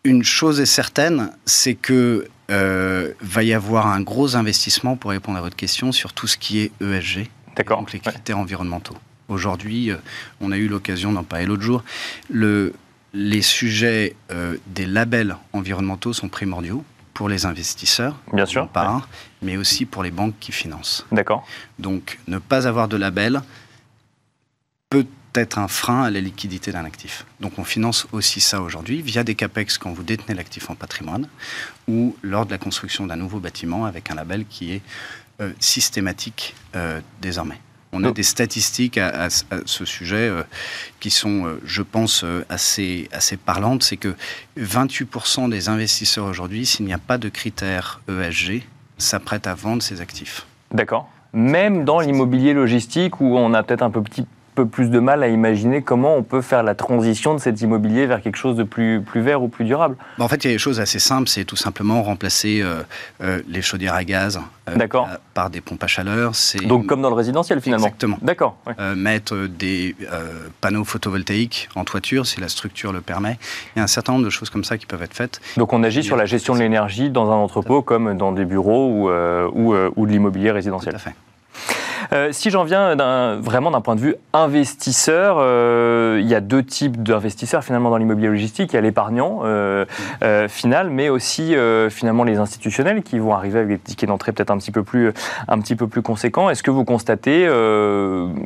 une 0.05 0.25
chose 0.25 0.61
est 0.61 0.67
certaine, 0.67 1.31
c'est 1.45 1.75
que 1.75 2.27
va 2.51 3.43
y 3.43 3.55
avoir 3.55 3.87
un 3.87 4.01
gros 4.01 4.37
investissement, 4.37 4.97
pour 4.97 5.11
répondre 5.11 5.39
à 5.39 5.41
votre 5.41 5.57
question, 5.57 5.93
sur 5.93 6.13
tout 6.13 6.27
ce 6.27 6.37
qui 6.37 6.61
est 6.61 6.73
ESG 6.81 7.29
donc 7.65 7.93
les 7.93 8.01
critères 8.01 8.39
environnementaux. 8.39 8.97
Aujourd'hui, 9.29 9.91
euh, 9.91 9.97
on 10.41 10.53
a 10.53 10.57
eu 10.57 10.69
l'occasion 10.69 11.13
d'en 11.13 11.23
parler 11.23 11.47
l'autre 11.47 11.63
jour. 11.63 11.85
Le, 12.29 12.73
les 13.13 13.43
sujets 13.43 14.17
euh, 14.31 14.57
des 14.67 14.87
labels 14.87 15.37
environnementaux 15.53 16.13
sont 16.13 16.29
primordiaux 16.29 16.85
pour 17.15 17.29
les 17.29 17.45
investisseurs, 17.45 18.17
bien 18.33 18.47
sûr, 18.47 18.69
mais 19.43 19.57
aussi 19.57 19.85
pour 19.85 20.03
les 20.03 20.11
banques 20.11 20.35
qui 20.41 20.53
financent. 20.53 21.07
D'accord. 21.13 21.47
Donc, 21.79 22.19
ne 22.29 22.39
pas 22.39 22.67
avoir 22.67 22.89
de 22.89 22.97
label 22.97 23.43
être 25.35 25.59
un 25.59 25.69
frein 25.69 26.03
à 26.03 26.11
la 26.11 26.21
liquidité 26.21 26.73
d'un 26.73 26.85
actif. 26.85 27.25
Donc, 27.41 27.59
on 27.59 27.65
finance 27.65 28.07
aussi 28.13 28.41
ça 28.41 28.61
aujourd'hui 28.61 29.03
via 29.03 29.25
des 29.25 29.35
capex 29.35 29.79
quand 29.79 29.93
vous 29.93 30.03
détenez 30.03 30.35
l'actif 30.35 30.71
en 30.71 30.75
patrimoine 30.75 31.29
ou 31.89 32.17
lors 32.23 32.47
de 32.47 32.51
la 32.51 32.59
construction 32.59 33.07
d'un 33.07 33.17
nouveau 33.17 33.39
bâtiment 33.39 33.85
avec 33.85 34.11
un 34.11 34.15
label 34.15 34.45
qui 34.47 34.73
est 34.73 34.83
euh, 35.41 35.53
systématique 35.59 36.55
euh, 36.77 37.01
désormais. 37.21 37.59
On 37.93 38.05
a 38.05 38.13
des 38.13 38.23
statistiques 38.23 38.99
à, 38.99 39.31
ce 39.31 39.85
sujet 39.85 40.29
euh, 40.29 40.45
qui 41.01 41.11
sont, 41.11 41.57
je 41.65 41.83
pense, 41.83 42.25
assez, 42.49 43.09
assez 43.11 43.37
parlantes. 43.37 43.83
C'est 43.83 43.97
que 43.97 44.15
28% 44.57 45.51
des 45.51 45.69
investisseurs 45.69 46.27
aujourd'hui, 46.27 46.67
s'il 46.67 46.87
n'y 46.87 46.93
a 46.93 46.99
pas 46.99 47.19
de 47.19 47.29
critères 47.29 48.01
ESG, 48.09 48.63
s'apprêtent 48.97 49.49
à 49.49 49.55
vendre 49.55 49.83
ses 49.83 50.01
actifs. 50.01 50.47
D'accord. 50.73 51.09
Même 51.33 51.85
dans 51.85 52.01
l'immobilier 52.01 52.53
logistique 52.53 53.21
où 53.21 53.37
on 53.37 53.55
a 53.55 53.63
peut-être 53.63 53.83
un 53.83 53.91
peu 53.91 54.03
petit, 54.03 54.27
peu 54.55 54.67
plus 54.67 54.91
de 54.91 54.99
mal 54.99 55.23
à 55.23 55.29
imaginer 55.29 55.83
comment 55.83 56.17
on 56.17 56.23
peut 56.23 56.43
faire 56.43 56.63
la 56.63 56.75
transition 56.75 57.35
de 57.35 57.41
cet 57.41 57.61
immobilier 57.61 58.07
vers 58.07 58.23
quelque 58.23 58.37
chose 58.37 58.57
de 58.57 58.65
plus, 58.65 59.01
plus 59.01 59.21
vert 59.21 59.43
ou 59.43 59.49
plus 59.49 59.65
durable 59.65 59.97
bah, 60.19 60.25
En 60.25 60.29
fait, 60.29 60.45
il 60.45 60.49
y 60.49 60.51
a 60.51 60.55
des 60.55 60.59
choses 60.59 60.81
assez 60.81 60.99
simples. 60.99 61.29
C'est 61.29 61.45
tout 61.45 61.57
simplement 61.57 62.03
remplacer 62.03 62.61
euh, 62.61 62.83
euh, 63.23 63.41
les 63.49 63.63
chaudières 63.63 63.95
à 63.95 64.05
gaz 64.05 64.41
euh, 64.69 64.87
par 65.35 65.51
des 65.51 65.61
pompes 65.61 65.83
à 65.83 65.87
chaleur. 65.87 66.33
Donc 66.67 66.87
comme 66.87 67.03
dans 67.03 67.11
le 67.11 67.15
résidentiel 67.15 67.61
finalement 67.61 67.87
Exactement. 67.87 68.19
D'accord. 68.23 68.57
mettre 68.97 69.47
des 69.47 69.95
panneaux 70.61 70.85
photovoltaïques 70.85 71.69
en 71.75 71.85
toiture 71.85 72.27
si 72.27 72.41
la 72.41 72.49
structure 72.49 72.93
le 72.93 73.01
permet. 73.01 73.39
Il 73.75 73.79
y 73.79 73.81
a 73.81 73.85
un 73.85 73.89
certain 73.89 74.13
nombre 74.13 74.25
de 74.25 74.31
choses 74.31 74.51
comme 74.51 74.65
ça 74.65 74.79
qui 74.79 74.87
peuvent 74.87 75.03
être 75.03 75.15
faites. 75.15 75.41
Donc 75.57 75.73
on 75.73 75.83
agit 75.83 76.03
sur 76.03 76.17
la 76.17 76.27
gestion 76.27 76.55
de 76.55 76.61
l'énergie 76.61 77.11
dans 77.11 77.31
un 77.31 77.35
entrepôt 77.35 77.83
comme 77.83 78.17
dans 78.17 78.33
des 78.33 78.45
bureaux 78.45 78.89
ou, 78.89 79.11
ou, 79.11 79.75
ou 79.97 80.07
de 80.07 80.11
l'immobilier 80.11 80.51
résidentiel. 80.51 80.95
Tout 80.95 80.97
à 80.97 81.01
fait. 81.01 81.15
Euh, 82.13 82.33
si 82.33 82.51
j'en 82.51 82.65
viens 82.65 82.97
vraiment 83.41 83.71
d'un 83.71 83.81
point 83.81 83.95
de 83.95 84.01
vue 84.01 84.17
investisseur, 84.33 85.37
euh, 85.39 86.19
il 86.21 86.29
y 86.29 86.35
a 86.35 86.41
deux 86.41 86.65
types 86.65 87.03
d'investisseurs 87.03 87.63
finalement 87.63 87.91
dans 87.91 87.97
l'immobilier 87.97 88.29
logistique. 88.29 88.73
Il 88.73 88.77
y 88.77 88.79
a 88.79 88.83
l'épargnant 88.83 89.41
euh, 89.45 89.85
final, 90.49 90.91
mais 90.91 91.09
aussi 91.09 91.55
finalement 91.91 92.25
les 92.25 92.39
institutionnels 92.39 93.03
qui 93.03 93.19
vont 93.19 93.35
arriver 93.35 93.61
avec 93.61 93.69
des 93.69 93.79
tickets 93.79 94.09
d'entrée 94.09 94.33
peut-être 94.33 94.51
un 94.51 94.59
petit 94.59 94.73
peu 94.73 94.83
plus 94.83 95.13
un 95.49 95.61
conséquents. 96.03 96.51
Est-ce 96.51 96.63
que 96.63 96.71
vous 96.71 96.85
constatez, 96.85 97.47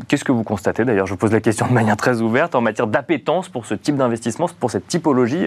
qu'est-ce 0.09 0.25
que 0.25 0.33
vous 0.33 0.45
constatez 0.45 0.85
d'ailleurs? 0.85 1.07
Je 1.07 1.15
pose 1.15 1.33
la 1.33 1.41
question 1.41 1.67
de 1.67 1.73
manière 1.73 1.97
très 1.97 2.21
ouverte 2.21 2.55
en 2.55 2.61
matière 2.61 2.87
d'appétence 2.87 3.49
pour 3.49 3.67
ce 3.67 3.75
type 3.75 3.97
d'investissement, 3.97 4.47
pour 4.61 4.71
cette 4.71 4.87
typologie 4.87 5.47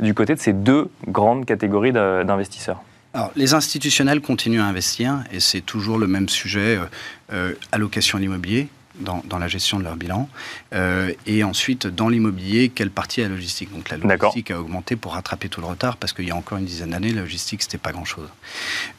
du 0.00 0.14
côté 0.14 0.34
de 0.34 0.40
ces 0.40 0.52
deux 0.52 0.88
grandes 1.08 1.44
catégories 1.44 1.92
d'investisseurs. 1.92 2.82
Alors, 3.14 3.30
les 3.36 3.54
institutionnels 3.54 4.20
continuent 4.20 4.60
à 4.60 4.66
investir 4.66 5.22
et 5.32 5.38
c'est 5.38 5.60
toujours 5.60 5.98
le 5.98 6.08
même 6.08 6.28
sujet, 6.28 6.76
euh, 6.76 6.84
euh, 7.32 7.52
allocation 7.70 8.18
à 8.18 8.20
l'immobilier. 8.20 8.68
dans, 9.00 9.38
la 9.40 9.48
gestion 9.48 9.80
de 9.80 9.84
leur 9.84 9.96
bilan. 9.96 10.28
Euh, 10.72 11.12
et 11.26 11.42
ensuite, 11.42 11.88
dans 11.88 12.08
l'immobilier, 12.08 12.68
quelle 12.68 12.90
partie 12.90 13.20
est 13.20 13.24
la 13.24 13.30
logistique? 13.30 13.72
Donc 13.72 13.90
la 13.90 13.96
logistique 13.96 14.52
a 14.52 14.60
augmenté 14.60 14.94
pour 14.94 15.14
rattraper 15.14 15.48
tout 15.48 15.60
le 15.60 15.66
retard 15.66 15.96
parce 15.96 16.12
qu'il 16.12 16.28
y 16.28 16.30
a 16.30 16.36
encore 16.36 16.58
une 16.58 16.64
dizaine 16.64 16.90
d'années, 16.90 17.12
la 17.12 17.22
logistique, 17.22 17.62
c'était 17.62 17.76
pas 17.76 17.90
grand-chose. 17.90 18.28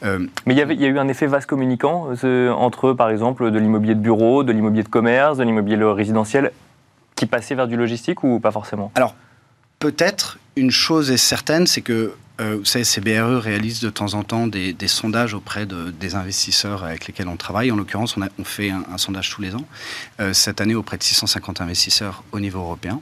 Euh, 0.04 0.26
Mais 0.44 0.52
il 0.52 0.58
y, 0.58 0.60
avait, 0.60 0.74
il 0.74 0.82
y 0.82 0.84
a 0.84 0.88
eu 0.88 0.98
un 0.98 1.08
effet 1.08 1.26
vaste 1.26 1.46
communicant 1.46 2.10
entre, 2.58 2.92
par 2.92 3.08
exemple, 3.08 3.50
de 3.50 3.58
l'immobilier 3.58 3.94
de 3.94 4.00
bureau, 4.00 4.44
de 4.44 4.52
l'immobilier 4.52 4.82
de 4.82 4.88
commerce, 4.90 5.38
de 5.38 5.44
l'immobilier 5.44 5.82
résidentiel 5.82 6.52
qui 7.14 7.24
passait 7.24 7.54
vers 7.54 7.66
du 7.66 7.76
logistique 7.76 8.22
ou 8.22 8.38
pas 8.38 8.50
forcément? 8.50 8.92
Alors, 8.96 9.14
peut-être, 9.78 10.38
une 10.56 10.70
chose 10.70 11.10
est 11.10 11.16
certaine, 11.16 11.66
c'est 11.66 11.80
que 11.80 12.12
euh, 12.40 12.56
vous 12.58 12.64
savez, 12.64 12.84
CBRE 12.84 13.40
réalise 13.40 13.80
de 13.80 13.88
temps 13.88 14.14
en 14.14 14.22
temps 14.22 14.46
des, 14.46 14.74
sondages 14.86 15.34
auprès 15.34 15.64
de, 15.66 15.90
des 15.90 16.14
investisseurs 16.14 16.84
avec 16.84 17.06
lesquels 17.06 17.28
on 17.28 17.36
travaille. 17.36 17.72
En 17.72 17.76
l'occurrence, 17.76 18.16
on, 18.16 18.22
on, 18.38 18.44
fait 18.44 18.70
un, 18.70 18.98
sondage 18.98 19.30
tous 19.30 19.40
les 19.40 19.54
ans. 19.54 19.64
Euh, 20.20 20.32
cette 20.32 20.60
année, 20.60 20.74
auprès 20.74 20.98
de 20.98 21.02
650 21.02 21.60
investisseurs 21.60 22.24
au 22.32 22.40
niveau 22.40 22.60
européen. 22.60 23.00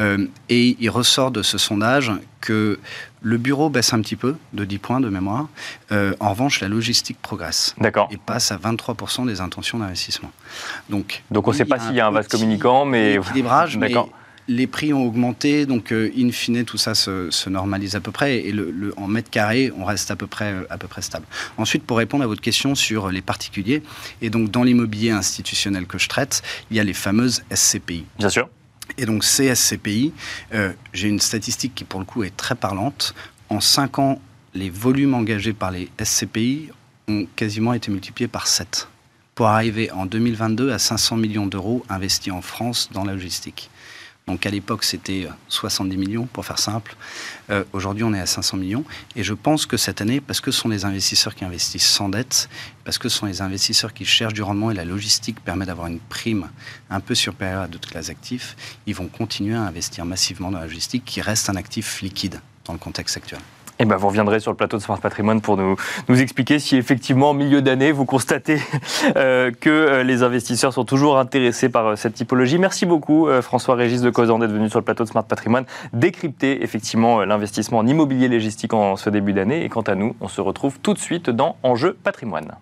Euh, 0.00 0.26
et 0.48 0.76
il 0.80 0.88
ressort 0.88 1.30
de 1.30 1.42
ce 1.42 1.58
sondage 1.58 2.12
que 2.40 2.78
le 3.22 3.36
bureau 3.36 3.68
baisse 3.68 3.92
un 3.92 4.00
petit 4.00 4.16
peu, 4.16 4.36
de 4.54 4.64
10 4.64 4.78
points 4.78 5.00
de 5.00 5.10
mémoire. 5.10 5.48
en 5.90 6.30
revanche, 6.30 6.60
la 6.60 6.68
logistique 6.68 7.18
progresse. 7.20 7.74
D'accord. 7.78 8.08
Et 8.10 8.16
passe 8.16 8.50
à 8.50 8.56
23% 8.56 9.26
des 9.26 9.42
intentions 9.42 9.78
d'investissement. 9.78 10.32
Donc, 10.88 11.22
Donc 11.30 11.46
on 11.46 11.50
ne 11.50 11.56
sait 11.56 11.66
pas 11.66 11.78
s'il 11.78 11.94
y 11.94 12.00
a 12.00 12.06
un 12.06 12.10
vase 12.10 12.28
communicant, 12.28 12.86
mais... 12.86 13.16
Équilibrage, 13.16 13.76
mais 13.76 13.92
les 14.50 14.66
prix 14.66 14.92
ont 14.92 15.04
augmenté, 15.04 15.64
donc 15.64 15.92
euh, 15.92 16.10
in 16.18 16.32
fine, 16.32 16.64
tout 16.64 16.76
ça 16.76 16.96
se, 16.96 17.48
normalise 17.48 17.94
à 17.94 18.00
peu 18.00 18.10
près. 18.10 18.38
Et 18.38 18.52
le, 18.52 18.92
en 18.96 19.06
mètres 19.06 19.30
carrés, 19.30 19.72
on 19.78 19.84
reste 19.84 20.10
à 20.10 20.16
peu, 20.16 20.26
près, 20.26 20.54
à 20.68 20.76
peu 20.76 20.88
près 20.88 21.02
stable. 21.02 21.24
Ensuite, 21.56 21.84
pour 21.84 21.98
répondre 21.98 22.24
à 22.24 22.26
votre 22.26 22.40
question 22.40 22.74
sur 22.74 23.10
les 23.10 23.22
particuliers, 23.22 23.82
et 24.20 24.28
donc 24.28 24.50
dans 24.50 24.64
l'immobilier 24.64 25.10
institutionnel 25.10 25.86
que 25.86 25.98
je 25.98 26.08
traite, 26.08 26.42
il 26.70 26.76
y 26.76 26.80
a 26.80 26.84
les 26.84 26.94
fameuses 26.94 27.44
SCPI. 27.54 28.04
Bien 28.18 28.28
sûr. 28.28 28.48
Et 28.98 29.06
donc 29.06 29.22
ces 29.22 29.54
SCPI, 29.54 30.12
euh, 30.52 30.72
j'ai 30.92 31.08
une 31.08 31.20
statistique 31.20 31.76
qui 31.76 31.84
pour 31.84 32.00
le 32.00 32.06
coup 32.06 32.24
est 32.24 32.36
très 32.36 32.56
parlante. 32.56 33.14
En 33.50 33.60
5 33.60 34.00
ans, 34.00 34.20
les 34.52 34.68
volumes 34.68 35.14
engagés 35.14 35.52
par 35.52 35.70
les 35.70 35.88
SCPI 36.02 36.70
ont 37.06 37.24
quasiment 37.36 37.72
été 37.72 37.92
multipliés 37.92 38.26
par 38.26 38.48
7 38.48 38.88
pour 39.36 39.46
arriver 39.46 39.92
en 39.92 40.06
2022 40.06 40.72
à 40.72 40.78
500 40.80 41.16
millions 41.16 41.46
d'euros 41.46 41.84
investis 41.88 42.32
en 42.32 42.42
France 42.42 42.90
dans 42.92 43.04
la 43.04 43.12
logistique. 43.12 43.70
Donc 44.26 44.46
à 44.46 44.50
l'époque, 44.50 44.84
c'était 44.84 45.28
70 45.48 45.94
euh, 45.94 45.98
millions, 45.98 46.26
pour 46.26 46.46
faire 46.46 46.58
simple. 46.58 46.94
Euh, 47.50 47.64
aujourd'hui, 47.72 48.04
on 48.04 48.14
est 48.14 48.20
à 48.20 48.26
500 48.26 48.58
millions. 48.58 48.84
Et 49.16 49.24
je 49.24 49.34
pense 49.34 49.66
que 49.66 49.76
cette 49.76 50.00
année, 50.00 50.20
parce 50.20 50.40
que 50.40 50.50
ce 50.50 50.60
sont 50.60 50.68
les 50.68 50.84
investisseurs 50.84 51.34
qui 51.34 51.44
investissent 51.44 51.88
sans 51.88 52.08
dette, 52.08 52.48
parce 52.84 52.98
que 52.98 53.08
ce 53.08 53.18
sont 53.18 53.26
les 53.26 53.42
investisseurs 53.42 53.92
qui 53.92 54.04
cherchent 54.04 54.34
du 54.34 54.42
rendement 54.42 54.70
et 54.70 54.74
la 54.74 54.84
logistique 54.84 55.40
permet 55.40 55.66
d'avoir 55.66 55.88
une 55.88 55.98
prime 55.98 56.48
un 56.90 57.00
peu 57.00 57.14
supérieure 57.14 57.62
à 57.62 57.68
d'autres 57.68 57.88
classes 57.88 58.06
d'actifs, 58.06 58.56
ils 58.86 58.94
vont 58.94 59.08
continuer 59.08 59.56
à 59.56 59.62
investir 59.62 60.04
massivement 60.04 60.50
dans 60.50 60.58
la 60.58 60.66
logistique, 60.66 61.04
qui 61.04 61.20
reste 61.20 61.50
un 61.50 61.56
actif 61.56 62.00
liquide 62.00 62.40
dans 62.64 62.72
le 62.72 62.78
contexte 62.78 63.16
actuel. 63.16 63.40
Eh 63.82 63.86
ben, 63.86 63.96
vous 63.96 64.08
reviendrez 64.08 64.40
sur 64.40 64.50
le 64.50 64.58
plateau 64.58 64.76
de 64.76 64.82
Smart 64.82 65.00
Patrimoine 65.00 65.40
pour 65.40 65.56
nous, 65.56 65.74
nous 66.08 66.20
expliquer 66.20 66.58
si 66.58 66.76
effectivement, 66.76 67.30
en 67.30 67.32
milieu 67.32 67.62
d'année, 67.62 67.92
vous 67.92 68.04
constatez 68.04 68.60
euh, 69.16 69.50
que 69.58 69.70
euh, 69.70 70.02
les 70.02 70.22
investisseurs 70.22 70.74
sont 70.74 70.84
toujours 70.84 71.18
intéressés 71.18 71.70
par 71.70 71.86
euh, 71.86 71.96
cette 71.96 72.12
typologie. 72.12 72.58
Merci 72.58 72.84
beaucoup, 72.84 73.26
François-Régis 73.40 74.02
de 74.02 74.10
Causan, 74.10 74.38
d'être 74.38 74.52
venu 74.52 74.68
sur 74.68 74.78
le 74.78 74.84
plateau 74.84 75.04
de 75.04 75.08
Smart 75.08 75.24
Patrimoine, 75.24 75.64
décrypter 75.94 76.62
effectivement 76.62 77.24
l'investissement 77.24 77.78
en 77.78 77.86
immobilier 77.86 78.28
logistique 78.28 78.74
en 78.74 78.96
ce 78.96 79.08
début 79.08 79.32
d'année. 79.32 79.64
Et 79.64 79.70
quant 79.70 79.80
à 79.80 79.94
nous, 79.94 80.14
on 80.20 80.28
se 80.28 80.42
retrouve 80.42 80.78
tout 80.80 80.92
de 80.92 80.98
suite 80.98 81.30
dans 81.30 81.56
Enjeu 81.62 81.96
Patrimoine. 82.04 82.52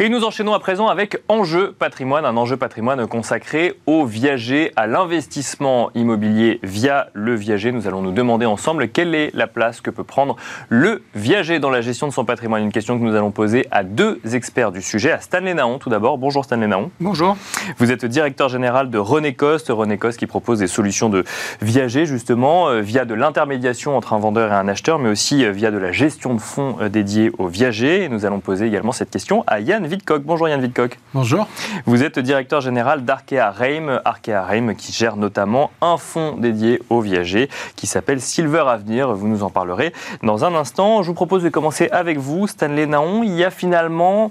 Et 0.00 0.08
nous 0.08 0.24
enchaînons 0.24 0.54
à 0.54 0.58
présent 0.58 0.88
avec 0.88 1.22
Enjeu 1.28 1.70
patrimoine, 1.70 2.24
un 2.24 2.36
enjeu 2.36 2.56
patrimoine 2.56 3.06
consacré 3.06 3.78
au 3.86 4.04
viager, 4.04 4.72
à 4.74 4.88
l'investissement 4.88 5.92
immobilier 5.94 6.58
via 6.64 7.10
le 7.12 7.36
viager. 7.36 7.70
Nous 7.70 7.86
allons 7.86 8.02
nous 8.02 8.10
demander 8.10 8.44
ensemble 8.44 8.88
quelle 8.88 9.14
est 9.14 9.30
la 9.34 9.46
place 9.46 9.80
que 9.80 9.90
peut 9.90 10.02
prendre 10.02 10.34
le 10.68 11.04
viager 11.14 11.60
dans 11.60 11.70
la 11.70 11.80
gestion 11.80 12.08
de 12.08 12.12
son 12.12 12.24
patrimoine. 12.24 12.64
Une 12.64 12.72
question 12.72 12.98
que 12.98 13.04
nous 13.04 13.14
allons 13.14 13.30
poser 13.30 13.68
à 13.70 13.84
deux 13.84 14.20
experts 14.32 14.72
du 14.72 14.82
sujet, 14.82 15.12
à 15.12 15.20
Stanley 15.20 15.54
Naon 15.54 15.78
tout 15.78 15.90
d'abord. 15.90 16.18
Bonjour 16.18 16.44
Stanley 16.44 16.66
Naon. 16.66 16.90
Bonjour. 16.98 17.36
Vous 17.78 17.92
êtes 17.92 18.04
directeur 18.04 18.48
général 18.48 18.90
de 18.90 18.98
René 18.98 19.34
Coste, 19.34 19.68
René 19.68 19.96
Coste 19.96 20.18
qui 20.18 20.26
propose 20.26 20.58
des 20.58 20.66
solutions 20.66 21.08
de 21.08 21.22
viager 21.62 22.04
justement 22.04 22.68
euh, 22.68 22.80
via 22.80 23.04
de 23.04 23.14
l'intermédiation 23.14 23.96
entre 23.96 24.12
un 24.12 24.18
vendeur 24.18 24.50
et 24.50 24.56
un 24.56 24.66
acheteur, 24.66 24.98
mais 24.98 25.08
aussi 25.08 25.44
euh, 25.44 25.52
via 25.52 25.70
de 25.70 25.78
la 25.78 25.92
gestion 25.92 26.34
de 26.34 26.40
fonds 26.40 26.78
euh, 26.80 26.88
dédiés 26.88 27.30
aux 27.38 27.46
viagers. 27.46 28.02
Et 28.02 28.08
nous 28.08 28.26
allons 28.26 28.40
poser 28.40 28.66
également 28.66 28.90
cette 28.90 29.10
question 29.10 29.44
à 29.46 29.60
Yann 29.60 29.83
Yann 29.84 30.22
Bonjour 30.24 30.48
Yann 30.48 30.60
Vidcock. 30.60 30.98
Bonjour. 31.12 31.46
Vous 31.86 32.02
êtes 32.02 32.18
directeur 32.18 32.60
général 32.60 33.04
d'Arkea 33.04 33.50
Reim. 33.50 34.00
Arkea 34.04 34.42
Reim 34.42 34.74
qui 34.74 34.92
gère 34.92 35.16
notamment 35.16 35.70
un 35.80 35.96
fonds 35.96 36.36
dédié 36.36 36.80
aux 36.90 37.00
viagers 37.00 37.48
qui 37.76 37.86
s'appelle 37.86 38.20
Silver 38.20 38.64
Avenir. 38.66 39.12
Vous 39.12 39.28
nous 39.28 39.42
en 39.42 39.50
parlerez 39.50 39.92
dans 40.22 40.44
un 40.44 40.54
instant. 40.54 41.02
Je 41.02 41.08
vous 41.08 41.14
propose 41.14 41.42
de 41.42 41.50
commencer 41.50 41.88
avec 41.92 42.18
vous, 42.18 42.46
Stanley 42.46 42.86
Naon. 42.86 43.22
Il 43.22 43.34
y 43.34 43.44
a 43.44 43.50
finalement 43.50 44.30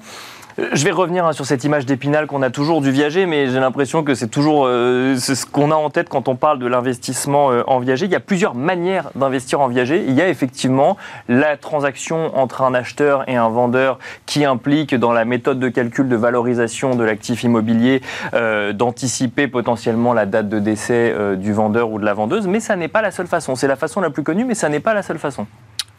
je 0.57 0.83
vais 0.83 0.91
revenir 0.91 1.25
hein, 1.25 1.33
sur 1.33 1.45
cette 1.45 1.63
image 1.63 1.85
d'épinal 1.85 2.27
qu'on 2.27 2.41
a 2.41 2.49
toujours 2.49 2.81
du 2.81 2.91
viager, 2.91 3.25
mais 3.25 3.47
j'ai 3.47 3.59
l'impression 3.59 4.03
que 4.03 4.13
c'est 4.13 4.27
toujours 4.27 4.65
euh, 4.67 5.15
ce 5.17 5.45
qu'on 5.45 5.71
a 5.71 5.75
en 5.75 5.89
tête 5.89 6.09
quand 6.09 6.27
on 6.27 6.35
parle 6.35 6.59
de 6.59 6.67
l'investissement 6.67 7.51
euh, 7.51 7.63
en 7.65 7.79
viager. 7.79 8.05
Il 8.05 8.11
y 8.11 8.15
a 8.15 8.19
plusieurs 8.19 8.53
manières 8.53 9.09
d'investir 9.15 9.61
en 9.61 9.67
viager. 9.67 10.03
Il 10.07 10.13
y 10.13 10.21
a 10.21 10.29
effectivement 10.29 10.95
la 11.27 11.57
transaction 11.57 12.37
entre 12.37 12.61
un 12.61 12.73
acheteur 12.75 13.27
et 13.27 13.35
un 13.35 13.49
vendeur 13.49 13.97
qui 14.25 14.45
implique 14.45 14.93
dans 14.93 15.11
la 15.11 15.25
méthode 15.25 15.59
de 15.59 15.69
calcul 15.69 16.07
de 16.07 16.15
valorisation 16.15 16.95
de 16.95 17.03
l'actif 17.03 17.43
immobilier 17.43 18.01
euh, 18.33 18.73
d'anticiper 18.73 19.47
potentiellement 19.47 20.13
la 20.13 20.25
date 20.25 20.49
de 20.49 20.59
décès 20.59 21.15
du 21.37 21.53
vendeur 21.53 21.89
ou 21.89 21.99
de 21.99 22.05
la 22.05 22.13
vendeuse, 22.13 22.47
mais 22.47 22.59
ça 22.59 22.75
n'est 22.75 22.87
pas 22.87 23.01
la 23.01 23.11
seule 23.11 23.27
façon. 23.27 23.55
C'est 23.55 23.67
la 23.67 23.75
façon 23.75 24.01
la 24.01 24.09
plus 24.09 24.23
connue, 24.23 24.45
mais 24.45 24.55
ça 24.55 24.69
n'est 24.69 24.79
pas 24.79 24.93
la 24.93 25.01
seule 25.01 25.19
façon. 25.19 25.47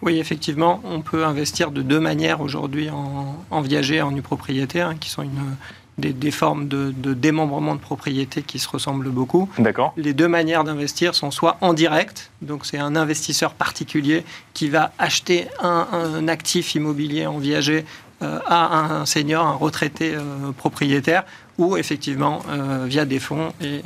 Oui, 0.04 0.18
effectivement, 0.18 0.80
on 0.84 1.00
peut 1.00 1.24
investir 1.24 1.70
de 1.70 1.80
deux 1.80 1.98
manières 1.98 2.42
aujourd'hui 2.42 2.90
en, 2.90 3.60
viager, 3.62 4.02
en 4.02 4.10
nue 4.10 4.20
propriété, 4.20 4.82
hein, 4.82 4.96
qui 5.00 5.08
sont 5.08 5.22
une, 5.22 5.56
des, 5.96 6.30
formes 6.30 6.68
de, 6.68 6.92
démembrement 7.14 7.74
de 7.74 7.80
propriété 7.80 8.42
qui 8.42 8.58
se 8.58 8.68
ressemblent 8.68 9.08
beaucoup. 9.08 9.48
D'accord. 9.58 9.94
Les 9.96 10.12
deux 10.12 10.28
manières 10.28 10.62
d'investir 10.62 11.14
sont 11.14 11.30
soit 11.30 11.56
en 11.62 11.72
direct, 11.72 12.30
donc 12.42 12.66
c'est 12.66 12.78
un 12.78 12.96
investisseur 12.96 13.54
particulier 13.54 14.24
qui 14.52 14.68
va 14.68 14.92
acheter 14.98 15.48
un, 15.62 16.28
actif 16.28 16.74
immobilier 16.74 17.26
en 17.26 17.38
viager 17.38 17.86
euh, 18.22 18.38
à 18.46 18.94
un 18.94 19.06
senior, 19.06 19.46
un 19.46 19.54
retraité 19.54 20.14
euh, 20.14 20.52
propriétaire, 20.56 21.24
ou 21.56 21.76
effectivement 21.76 22.42
euh, 22.50 22.84
via 22.86 23.04
des 23.04 23.20
fonds 23.20 23.52
et 23.60 23.82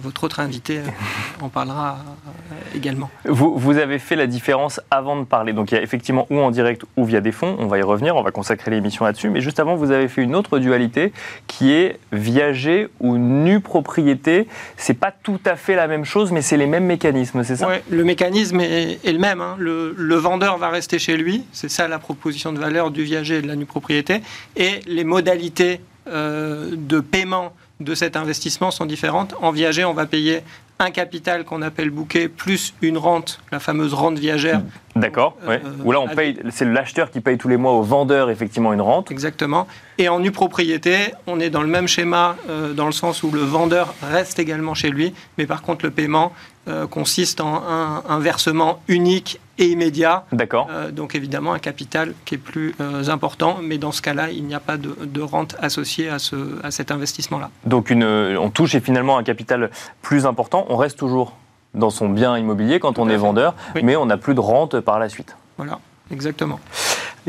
votre 0.00 0.24
autre 0.24 0.40
invité 0.40 0.78
euh, 0.78 0.82
en 1.40 1.48
parlera 1.48 1.98
euh, 1.98 2.76
également. 2.76 3.10
Vous, 3.24 3.56
vous, 3.56 3.78
avez 3.78 3.98
fait 3.98 4.16
la 4.16 4.26
différence 4.26 4.80
avant 4.90 5.18
de 5.18 5.24
parler. 5.24 5.52
Donc 5.52 5.72
il 5.72 5.74
y 5.74 5.78
a 5.78 5.82
effectivement 5.82 6.26
ou 6.30 6.38
en 6.38 6.50
direct 6.50 6.82
ou 6.96 7.04
via 7.04 7.20
des 7.20 7.32
fonds. 7.32 7.56
On 7.58 7.66
va 7.66 7.78
y 7.78 7.82
revenir, 7.82 8.16
on 8.16 8.22
va 8.22 8.30
consacrer 8.30 8.70
l'émission 8.70 9.04
là-dessus. 9.04 9.30
Mais 9.30 9.40
juste 9.40 9.60
avant, 9.60 9.76
vous 9.76 9.90
avez 9.90 10.08
fait 10.08 10.22
une 10.22 10.34
autre 10.34 10.58
dualité 10.58 11.12
qui 11.46 11.72
est 11.72 11.98
viager 12.12 12.88
ou 13.00 13.16
nue 13.16 13.60
propriété. 13.60 14.48
C'est 14.76 14.94
pas 14.94 15.12
tout 15.12 15.40
à 15.44 15.56
fait 15.56 15.74
la 15.74 15.86
même 15.86 16.04
chose, 16.04 16.32
mais 16.32 16.42
c'est 16.42 16.56
les 16.56 16.66
mêmes 16.66 16.86
mécanismes, 16.86 17.44
c'est 17.44 17.56
ça? 17.56 17.68
Oui, 17.68 17.76
le 17.90 18.04
mécanisme 18.04 18.60
est, 18.60 18.98
le 19.04 19.18
même. 19.18 19.40
Hein. 19.40 19.56
Le, 19.58 19.94
le, 19.96 20.14
vendeur 20.16 20.58
va 20.58 20.68
rester 20.68 20.98
chez 20.98 21.16
lui. 21.16 21.44
C'est 21.52 21.70
ça 21.70 21.88
la 21.88 21.98
proposition 21.98 22.52
de 22.52 22.58
valeur 22.58 22.90
du 22.90 23.02
viager 23.02 23.38
et 23.38 23.42
de 23.42 23.46
la 23.46 23.56
nue 23.56 23.66
propriété. 23.66 24.20
Et 24.56 24.80
les 24.86 25.04
modalités 25.04 25.80
de 26.06 27.00
paiement 27.00 27.52
de 27.80 27.94
cet 27.94 28.16
investissement 28.16 28.70
sont 28.70 28.86
différentes. 28.86 29.34
En 29.40 29.50
viager, 29.50 29.84
on 29.84 29.94
va 29.94 30.06
payer 30.06 30.42
un 30.78 30.90
capital 30.90 31.44
qu'on 31.44 31.60
appelle 31.60 31.90
bouquet 31.90 32.28
plus 32.28 32.74
une 32.80 32.96
rente, 32.96 33.40
la 33.52 33.60
fameuse 33.60 33.92
rente 33.92 34.18
viagère. 34.18 34.62
D'accord. 34.96 35.36
Euh, 35.46 35.58
Ou 35.84 35.92
là, 35.92 36.00
on 36.00 36.08
paye, 36.08 36.38
c'est 36.50 36.64
l'acheteur 36.64 37.10
qui 37.10 37.20
paye 37.20 37.36
tous 37.36 37.48
les 37.48 37.58
mois 37.58 37.72
au 37.72 37.82
vendeur 37.82 38.30
effectivement 38.30 38.72
une 38.72 38.80
rente. 38.80 39.10
Exactement. 39.10 39.66
Et 39.98 40.08
en 40.08 40.20
nue 40.20 40.30
propriété, 40.30 41.12
on 41.26 41.38
est 41.38 41.50
dans 41.50 41.60
le 41.60 41.68
même 41.68 41.86
schéma 41.86 42.36
euh, 42.48 42.72
dans 42.72 42.86
le 42.86 42.92
sens 42.92 43.22
où 43.22 43.30
le 43.30 43.42
vendeur 43.42 43.94
reste 44.02 44.38
également 44.38 44.74
chez 44.74 44.88
lui, 44.88 45.12
mais 45.36 45.46
par 45.46 45.60
contre 45.60 45.84
le 45.84 45.90
paiement 45.90 46.32
euh, 46.70 46.86
consiste 46.86 47.40
en 47.40 47.62
un, 48.08 48.18
versement 48.20 48.80
unique 48.88 49.40
et 49.58 49.66
immédiat. 49.66 50.24
D'accord. 50.32 50.68
donc 50.92 51.14
évidemment 51.14 51.52
un 51.52 51.58
capital 51.58 52.14
qui 52.24 52.34
est 52.34 52.38
plus 52.38 52.74
important, 53.08 53.58
mais 53.62 53.78
dans 53.78 53.92
ce 53.92 54.02
cas-là, 54.02 54.30
il 54.30 54.44
n'y 54.44 54.54
a 54.54 54.60
pas 54.60 54.76
de, 54.76 55.20
rente 55.20 55.56
associée 55.60 56.08
à, 56.08 56.18
ce, 56.18 56.36
à 56.62 56.70
cet 56.70 56.90
investissement-là. 56.90 57.50
Donc 57.64 57.90
une, 57.90 58.04
on 58.04 58.50
touche 58.50 58.78
finalement 58.78 59.18
un 59.18 59.22
capital 59.22 59.70
plus 60.02 60.26
important 60.26 60.66
on 60.68 60.76
reste 60.76 60.98
toujours 60.98 61.36
dans 61.74 61.90
son 61.90 62.08
bien 62.08 62.36
immobilier 62.36 62.80
quand 62.80 62.98
on 62.98 63.08
est 63.08 63.16
vendeur, 63.16 63.54
mais 63.82 63.96
on 63.96 64.06
n'a 64.06 64.16
plus 64.16 64.34
de 64.34 64.40
rente 64.40 64.80
par 64.80 64.98
la 64.98 65.08
suite. 65.08 65.36
Voilà, 65.56 65.78
exactement. 66.10 66.60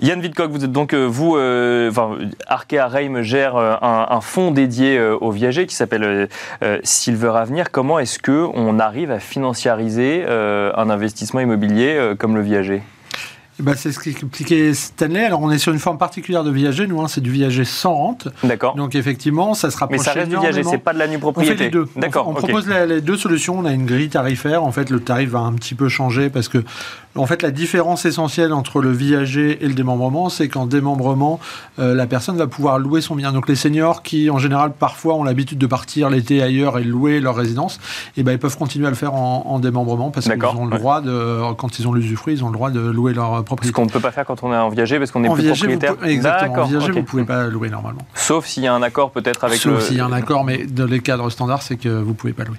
Yann 0.01 0.21
Vidcock, 0.21 0.51
vous 0.51 0.63
êtes 0.63 0.71
donc, 0.71 0.93
euh, 0.93 1.05
vous, 1.05 1.35
euh, 1.35 1.89
enfin, 1.89 2.17
Arkea 2.47 2.87
Reim 2.87 3.21
gère 3.23 3.57
euh, 3.57 3.75
un, 3.81 4.21
fonds 4.21 4.51
dédié 4.51 4.99
aux 4.99 5.31
viagers 5.31 5.65
qui 5.65 5.75
s'appelle 5.75 6.29
Silver 6.83 7.33
Avenir. 7.35 7.71
Comment 7.71 7.99
est-ce 7.99 8.19
qu'on 8.19 8.79
arrive 8.79 9.11
à 9.11 9.19
financiariser 9.19 10.25
un 10.27 10.89
investissement 10.89 11.39
immobilier 11.39 12.13
comme 12.19 12.35
le 12.35 12.41
viager 12.41 12.83
bah, 13.61 13.73
C'est 13.75 13.91
ce 13.91 13.99
qu'expliquait 13.99 14.73
Stanley. 14.73 15.25
Alors, 15.25 15.41
on 15.41 15.51
est 15.51 15.57
sur 15.57 15.73
une 15.73 15.79
forme 15.79 15.97
particulière 15.97 16.43
de 16.43 16.51
viager. 16.51 16.87
Nous, 16.87 17.01
hein, 17.01 17.07
c'est 17.07 17.21
du 17.21 17.31
viager 17.31 17.65
sans 17.65 17.93
rente. 17.93 18.27
D'accord. 18.43 18.75
Donc, 18.75 18.95
effectivement, 18.95 19.53
ça 19.53 19.71
sera 19.71 19.87
Mais 19.89 19.97
ça 19.97 20.13
reste 20.13 20.29
du 20.29 20.37
viager, 20.37 20.63
c'est 20.63 20.77
pas 20.77 20.93
de 20.93 20.99
la 20.99 21.07
nue 21.07 21.19
propriété. 21.19 21.53
On 21.53 21.57
fait 21.57 21.63
les 21.65 21.69
deux. 21.69 21.87
D'accord. 21.95 22.27
On, 22.27 22.33
propose 22.33 22.67
les, 22.67 23.01
deux 23.01 23.17
solutions. 23.17 23.59
On 23.59 23.65
a 23.65 23.71
une 23.71 23.85
grille 23.85 24.09
tarifaire. 24.09 24.63
En 24.63 24.71
fait, 24.71 24.89
le 24.89 24.99
tarif 24.99 25.29
va 25.29 25.39
un 25.39 25.53
petit 25.53 25.75
peu 25.75 25.89
changer 25.89 26.29
parce 26.29 26.47
que, 26.47 26.63
en 27.15 27.25
fait, 27.25 27.41
la 27.41 27.51
différence 27.51 28.05
essentielle 28.05 28.53
entre 28.53 28.81
le 28.81 28.91
viager 28.91 29.63
et 29.63 29.67
le 29.67 29.73
démembrement, 29.73 30.29
c'est 30.29 30.47
qu'en 30.47 30.65
démembrement, 30.65 31.39
euh, 31.79 31.93
la 31.93 32.07
personne 32.07 32.37
va 32.37 32.47
pouvoir 32.47 32.79
louer 32.79 33.01
son 33.01 33.15
bien. 33.15 33.31
Donc, 33.31 33.47
les 33.47 33.55
seniors 33.55 34.03
qui, 34.03 34.29
en 34.29 34.39
général, 34.39 34.71
parfois 34.71 35.15
ont 35.15 35.23
l'habitude 35.23 35.57
de 35.57 35.67
partir 35.67 36.09
l'été 36.09 36.41
ailleurs 36.41 36.77
et 36.79 36.83
louer 36.83 37.19
leur 37.19 37.35
résidence, 37.35 37.75
et 38.15 38.21
eh 38.21 38.23
ben, 38.23 38.31
ils 38.31 38.39
peuvent 38.39 38.57
continuer 38.57 38.87
à 38.87 38.89
le 38.89 38.95
faire 38.95 39.13
en, 39.13 39.59
démembrement 39.59 40.09
parce 40.09 40.27
qu'ils 40.27 40.45
ont 40.45 40.65
le 40.65 40.77
droit 40.77 41.01
de, 41.01 41.53
quand 41.53 41.79
ils 41.79 41.87
ont 41.87 41.93
l'usufruit, 41.93 42.35
ils 42.35 42.43
ont 42.43 42.47
le 42.47 42.53
droit 42.53 42.71
de 42.71 42.79
louer 42.79 43.13
leur 43.13 43.43
propriété. 43.51 43.71
Ce 43.71 43.75
qu'on 43.75 43.85
ne 43.85 43.91
peut 43.91 43.99
pas 43.99 44.11
faire 44.11 44.25
quand 44.25 44.43
on 44.43 44.53
est 44.53 44.57
en 44.57 44.69
viager 44.69 44.97
parce 44.97 45.11
qu'on 45.11 45.23
est 45.23 45.33
plus 45.33 45.47
propriétaire. 45.47 45.95
exactement. 46.03 46.63
En 46.63 46.65
viager, 46.65 46.91
vous 46.91 46.99
ne 46.99 47.03
pouvez 47.03 47.25
pas 47.25 47.47
louer 47.47 47.69
normalement. 47.69 48.01
Sauf 48.15 48.45
s'il 48.45 48.63
y 48.63 48.67
a 48.67 48.73
un 48.73 48.81
accord 48.81 49.11
peut-être 49.11 49.43
avec 49.43 49.59
Sauf 49.59 49.83
s'il 49.83 49.97
y 49.97 49.99
a 49.99 50.05
un 50.05 50.11
accord, 50.11 50.43
mais 50.43 50.65
dans 50.65 50.85
les 50.85 50.99
cadres 50.99 51.29
standards, 51.29 51.61
c'est 51.61 51.77
que 51.77 51.89
vous 51.89 52.09
ne 52.09 52.15
pouvez 52.15 52.33
pas 52.33 52.43
louer. 52.43 52.57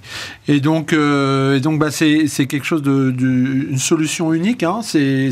Et 0.48 0.60
donc, 0.60 0.92
euh, 0.92 1.56
et 1.56 1.60
donc 1.60 1.78
bah, 1.78 1.90
c'est 1.90 2.46
quelque 2.46 2.64
chose 2.64 2.82
de, 2.82 3.14
une 3.18 3.78
solution 3.78 4.32
unique. 4.32 4.62
Hein. 4.62 4.80
C'est 4.82 5.30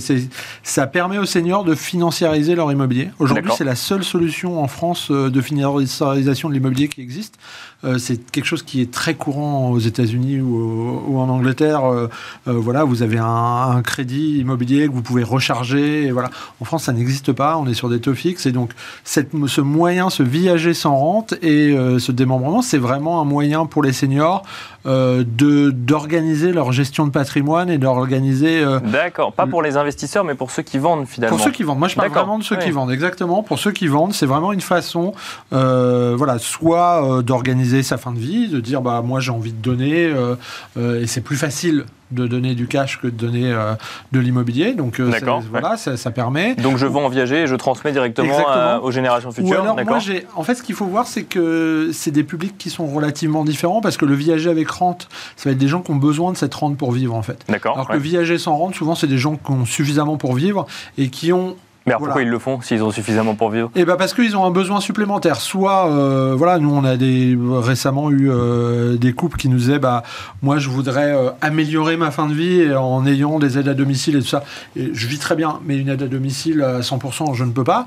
ça 0.62 0.86
permet 0.86 1.18
aux 1.18 1.26
seniors 1.26 1.64
de 1.64 1.74
financiariser 1.74 2.54
leur 2.54 2.70
immobilier. 2.72 3.10
Aujourd'hui, 3.18 3.50
c'est 3.56 3.64
la 3.64 3.76
seule 3.76 4.04
solution 4.04 4.62
en 4.62 4.68
France 4.68 5.10
euh, 5.10 5.30
de 5.30 5.40
financiarisation 5.40 6.48
de 6.48 6.54
l'immobilier 6.54 6.88
qui 6.88 7.00
existe. 7.00 7.38
Euh, 7.84 7.98
c'est 7.98 8.30
quelque 8.30 8.44
chose 8.44 8.62
qui 8.62 8.82
est 8.82 8.90
très 8.90 9.14
courant 9.14 9.70
aux 9.70 9.78
États-Unis 9.78 10.40
ou, 10.40 11.18
en 11.18 11.28
Angleterre. 11.28 11.84
Euh, 11.84 12.08
voilà, 12.46 12.84
vous 12.84 13.02
avez 13.02 13.18
un, 13.18 13.80
crédit 13.82 14.38
immobilier 14.38 14.86
que 14.86 14.92
vous 14.92 15.02
pouvez 15.02 15.24
recharger. 15.40 16.06
Et 16.06 16.10
voilà. 16.12 16.30
En 16.60 16.64
France, 16.64 16.84
ça 16.84 16.92
n'existe 16.92 17.32
pas. 17.32 17.56
On 17.56 17.66
est 17.66 17.74
sur 17.74 17.88
des 17.88 18.00
taux 18.00 18.14
fixes. 18.14 18.46
Et 18.46 18.52
donc, 18.52 18.70
cette, 19.04 19.30
ce 19.46 19.60
moyen, 19.60 20.10
ce 20.10 20.22
viager 20.22 20.74
sans 20.74 20.96
rente 20.96 21.34
et 21.42 21.74
ce 21.98 22.12
démembrement, 22.12 22.62
c'est 22.62 22.78
vraiment 22.78 23.20
un 23.20 23.24
moyen 23.24 23.66
pour 23.66 23.82
les 23.82 23.92
seniors 23.92 24.42
de 24.84 25.70
d'organiser 25.70 26.52
leur 26.52 26.72
gestion 26.72 27.06
de 27.06 27.10
patrimoine 27.10 27.68
et 27.70 27.78
d'organiser. 27.78 28.64
D'accord. 28.84 29.32
Pas 29.32 29.46
pour 29.46 29.62
les 29.62 29.76
investisseurs, 29.76 30.24
mais 30.24 30.34
pour 30.34 30.50
ceux 30.50 30.62
qui 30.62 30.78
vendent 30.78 31.06
finalement. 31.06 31.36
Pour 31.36 31.44
ceux 31.44 31.52
qui 31.52 31.62
vendent. 31.62 31.78
Moi, 31.78 31.88
je 31.88 31.96
parle 31.96 32.10
vraiment 32.10 32.38
de 32.38 32.44
ceux 32.44 32.56
qui 32.56 32.70
vendent. 32.70 32.92
Exactement. 32.92 33.42
Pour 33.42 33.58
ceux 33.58 33.72
qui 33.72 33.86
vendent, 33.86 34.14
c'est 34.14 34.26
vraiment 34.26 34.52
une 34.52 34.60
façon, 34.60 35.12
voilà, 35.50 36.38
soit 36.38 37.22
d'organiser 37.22 37.82
sa 37.82 37.96
fin 37.96 38.12
de 38.12 38.18
vie, 38.18 38.48
de 38.48 38.60
dire 38.60 38.80
bah 38.82 39.02
moi 39.02 39.20
j'ai 39.20 39.30
envie 39.30 39.52
de 39.52 39.62
donner 39.62 40.04
euh, 40.04 40.36
euh, 40.76 41.02
et 41.02 41.06
c'est 41.06 41.20
plus 41.20 41.36
facile 41.36 41.84
de 42.10 42.26
donner 42.26 42.54
du 42.54 42.66
cash 42.66 43.00
que 43.00 43.06
de 43.06 43.12
donner 43.12 43.52
euh, 43.52 43.74
de 44.12 44.20
l'immobilier. 44.20 44.74
Donc 44.74 45.00
voilà, 45.00 45.76
ça, 45.76 46.10
permet. 46.10 46.54
Donc 46.56 46.76
je 46.76 46.86
vends 46.86 47.04
en 47.04 47.08
viager 47.08 47.42
et 47.42 47.46
je 47.46 47.54
transmets 47.54 47.92
directement 47.92 48.80
aux 48.82 48.90
générations 48.90 49.30
futures. 49.32 49.60
alors 49.60 49.78
moi 49.84 49.98
en 50.34 50.42
fait, 50.42 50.54
ce 50.54 50.62
qu'il 50.62 50.74
faut 50.74 50.86
voir, 50.86 51.06
c'est 51.06 51.24
que 51.24 51.90
c'est 51.92 52.10
des 52.10 52.24
publics 52.24 52.56
qui 52.58 52.70
sont 52.70 52.86
relativement 52.86 53.44
différents 53.44 53.80
parce 53.80 53.96
que 53.96 54.04
le 54.04 54.14
viager 54.14 54.50
avec 54.50 54.70
rente, 54.70 55.08
ça 55.36 55.48
va 55.48 55.52
être 55.52 55.58
des 55.58 55.68
gens 55.68 55.80
qui 55.80 55.90
ont 55.90 55.96
besoin 55.96 56.32
de 56.32 56.36
cette 56.36 56.54
rente 56.54 56.76
pour 56.76 56.92
vivre 56.92 57.14
en 57.14 57.22
fait. 57.22 57.38
D'accord. 57.48 57.74
Alors 57.74 57.88
que 57.88 57.92
le 57.94 57.98
viager 57.98 58.38
sans 58.38 58.56
rente, 58.56 58.74
souvent 58.74 58.94
c'est 58.94 59.06
des 59.06 59.18
gens 59.18 59.36
qui 59.36 59.50
ont 59.50 59.64
suffisamment 59.64 60.16
pour 60.16 60.34
vivre 60.34 60.66
et 60.98 61.08
qui 61.08 61.32
ont 61.32 61.56
mais 61.86 61.94
pourquoi 61.98 62.22
ils 62.22 62.28
le 62.28 62.38
font 62.38 62.60
s'ils 62.60 62.82
ont 62.82 62.90
suffisamment 62.90 63.34
pour 63.34 63.50
vivre? 63.50 63.70
Eh 63.74 63.84
ben 63.84 63.96
parce 63.96 64.12
qu'ils 64.12 64.36
ont 64.36 64.44
un 64.44 64.50
besoin 64.50 64.80
supplémentaire. 64.80 65.40
Soit, 65.40 65.90
euh, 65.90 66.34
voilà, 66.36 66.58
nous 66.58 66.70
on 66.70 66.84
a 66.84 66.96
des, 66.96 67.36
récemment 67.40 68.10
eu 68.10 68.30
euh, 68.30 68.96
des 68.96 69.12
couples 69.12 69.38
qui 69.38 69.48
nous 69.48 69.56
disaient, 69.56 69.78
bah 69.78 70.02
moi 70.42 70.58
je 70.58 70.68
voudrais 70.68 71.12
euh, 71.12 71.30
améliorer 71.40 71.96
ma 71.96 72.10
fin 72.10 72.28
de 72.28 72.34
vie 72.34 72.74
en 72.74 73.06
ayant 73.06 73.38
des 73.38 73.58
aides 73.58 73.68
à 73.68 73.74
domicile 73.74 74.16
et 74.16 74.20
tout 74.20 74.26
ça. 74.26 74.44
Et 74.76 74.90
je 74.92 75.06
vis 75.06 75.18
très 75.18 75.36
bien, 75.36 75.60
mais 75.64 75.76
une 75.76 75.88
aide 75.88 76.02
à 76.02 76.08
domicile 76.08 76.62
à 76.62 76.80
100%, 76.80 77.34
je 77.34 77.44
ne 77.44 77.52
peux 77.52 77.64
pas 77.64 77.86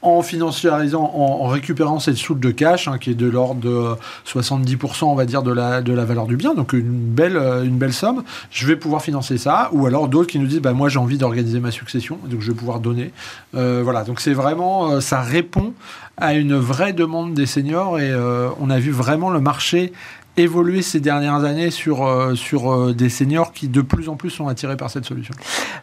en 0.00 0.22
financiarisant, 0.22 1.02
en, 1.02 1.46
récupérant 1.48 1.98
cette 1.98 2.16
soude 2.16 2.38
de 2.38 2.50
cash, 2.52 2.86
hein, 2.86 2.98
qui 2.98 3.10
est 3.10 3.14
de 3.14 3.28
l'ordre 3.28 3.60
de 3.60 3.96
70%, 4.26 5.06
on 5.06 5.14
va 5.16 5.24
dire, 5.24 5.42
de 5.42 5.52
la, 5.52 5.82
de 5.82 5.92
la 5.92 6.04
valeur 6.04 6.26
du 6.26 6.36
bien, 6.36 6.54
donc 6.54 6.72
une 6.72 6.88
belle, 6.88 7.36
euh, 7.36 7.64
une 7.64 7.78
belle 7.78 7.92
somme, 7.92 8.22
je 8.50 8.66
vais 8.66 8.76
pouvoir 8.76 9.02
financer 9.02 9.38
ça. 9.38 9.70
Ou 9.72 9.86
alors 9.86 10.08
d'autres 10.08 10.28
qui 10.28 10.38
nous 10.38 10.46
disent, 10.46 10.60
bah, 10.60 10.72
moi 10.72 10.88
j'ai 10.88 11.00
envie 11.00 11.18
d'organiser 11.18 11.58
ma 11.58 11.72
succession, 11.72 12.18
donc 12.26 12.40
je 12.40 12.52
vais 12.52 12.56
pouvoir 12.56 12.78
donner. 12.78 13.10
Euh, 13.56 13.80
voilà, 13.82 14.04
donc 14.04 14.20
c'est 14.20 14.34
vraiment, 14.34 14.90
euh, 14.90 15.00
ça 15.00 15.20
répond 15.20 15.74
à 16.16 16.34
une 16.34 16.54
vraie 16.54 16.92
demande 16.92 17.34
des 17.34 17.46
seniors. 17.46 17.98
Et 17.98 18.12
on 18.60 18.70
a 18.70 18.78
vu 18.80 18.90
vraiment 18.90 19.30
le 19.30 19.40
marché 19.40 19.92
évolué 20.38 20.82
ces 20.82 21.00
dernières 21.00 21.44
années 21.44 21.70
sur, 21.70 22.06
euh, 22.06 22.34
sur 22.34 22.72
euh, 22.72 22.94
des 22.94 23.08
seniors 23.08 23.52
qui 23.52 23.68
de 23.68 23.80
plus 23.80 24.08
en 24.08 24.16
plus 24.16 24.30
sont 24.30 24.48
attirés 24.48 24.76
par 24.76 24.90
cette 24.90 25.04
solution. 25.04 25.34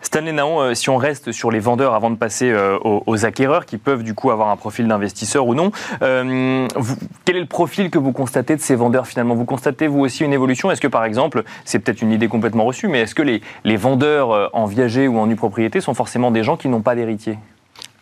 Stanley 0.01 0.31
Naon, 0.31 0.61
euh, 0.61 0.73
si 0.73 0.89
on 0.89 0.97
reste 0.97 1.31
sur 1.31 1.51
les 1.51 1.59
vendeurs 1.59 1.93
avant 1.93 2.09
de 2.09 2.15
passer 2.15 2.53
aux, 2.83 3.25
acquéreurs 3.25 3.65
qui 3.65 3.77
peuvent 3.77 4.03
du 4.03 4.13
coup 4.13 4.31
avoir 4.31 4.49
un 4.49 4.57
profil 4.57 4.87
d'investisseur 4.87 5.47
ou 5.47 5.55
non, 5.55 5.71
quel 5.99 7.35
est 7.35 7.39
le 7.39 7.45
profil 7.45 7.89
que 7.89 7.97
vous 7.97 8.11
constatez 8.11 8.55
de 8.55 8.61
ces 8.61 8.75
vendeurs 8.75 9.07
finalement? 9.07 9.35
Vous 9.35 9.45
constatez 9.45 9.87
vous 9.87 9.99
aussi 9.99 10.23
une 10.23 10.33
évolution? 10.33 10.71
Est-ce 10.71 10.81
que 10.81 10.87
par 10.87 11.05
exemple, 11.05 11.43
c'est 11.63 11.79
peut-être 11.79 12.01
une 12.01 12.11
idée 12.11 12.27
complètement 12.27 12.65
reçue, 12.65 12.87
mais 12.87 13.01
est-ce 13.01 13.15
que 13.15 13.23
les, 13.23 13.41
les 13.63 13.77
vendeurs 13.77 14.49
en 14.53 14.65
viager 14.65 15.07
ou 15.07 15.17
en 15.17 15.27
nue 15.27 15.35
propriété 15.35 15.81
sont 15.81 15.93
forcément 15.93 16.31
des 16.31 16.43
gens 16.43 16.57
qui 16.57 16.67
n'ont 16.67 16.81
pas 16.81 16.95
d'héritier? 16.95 17.37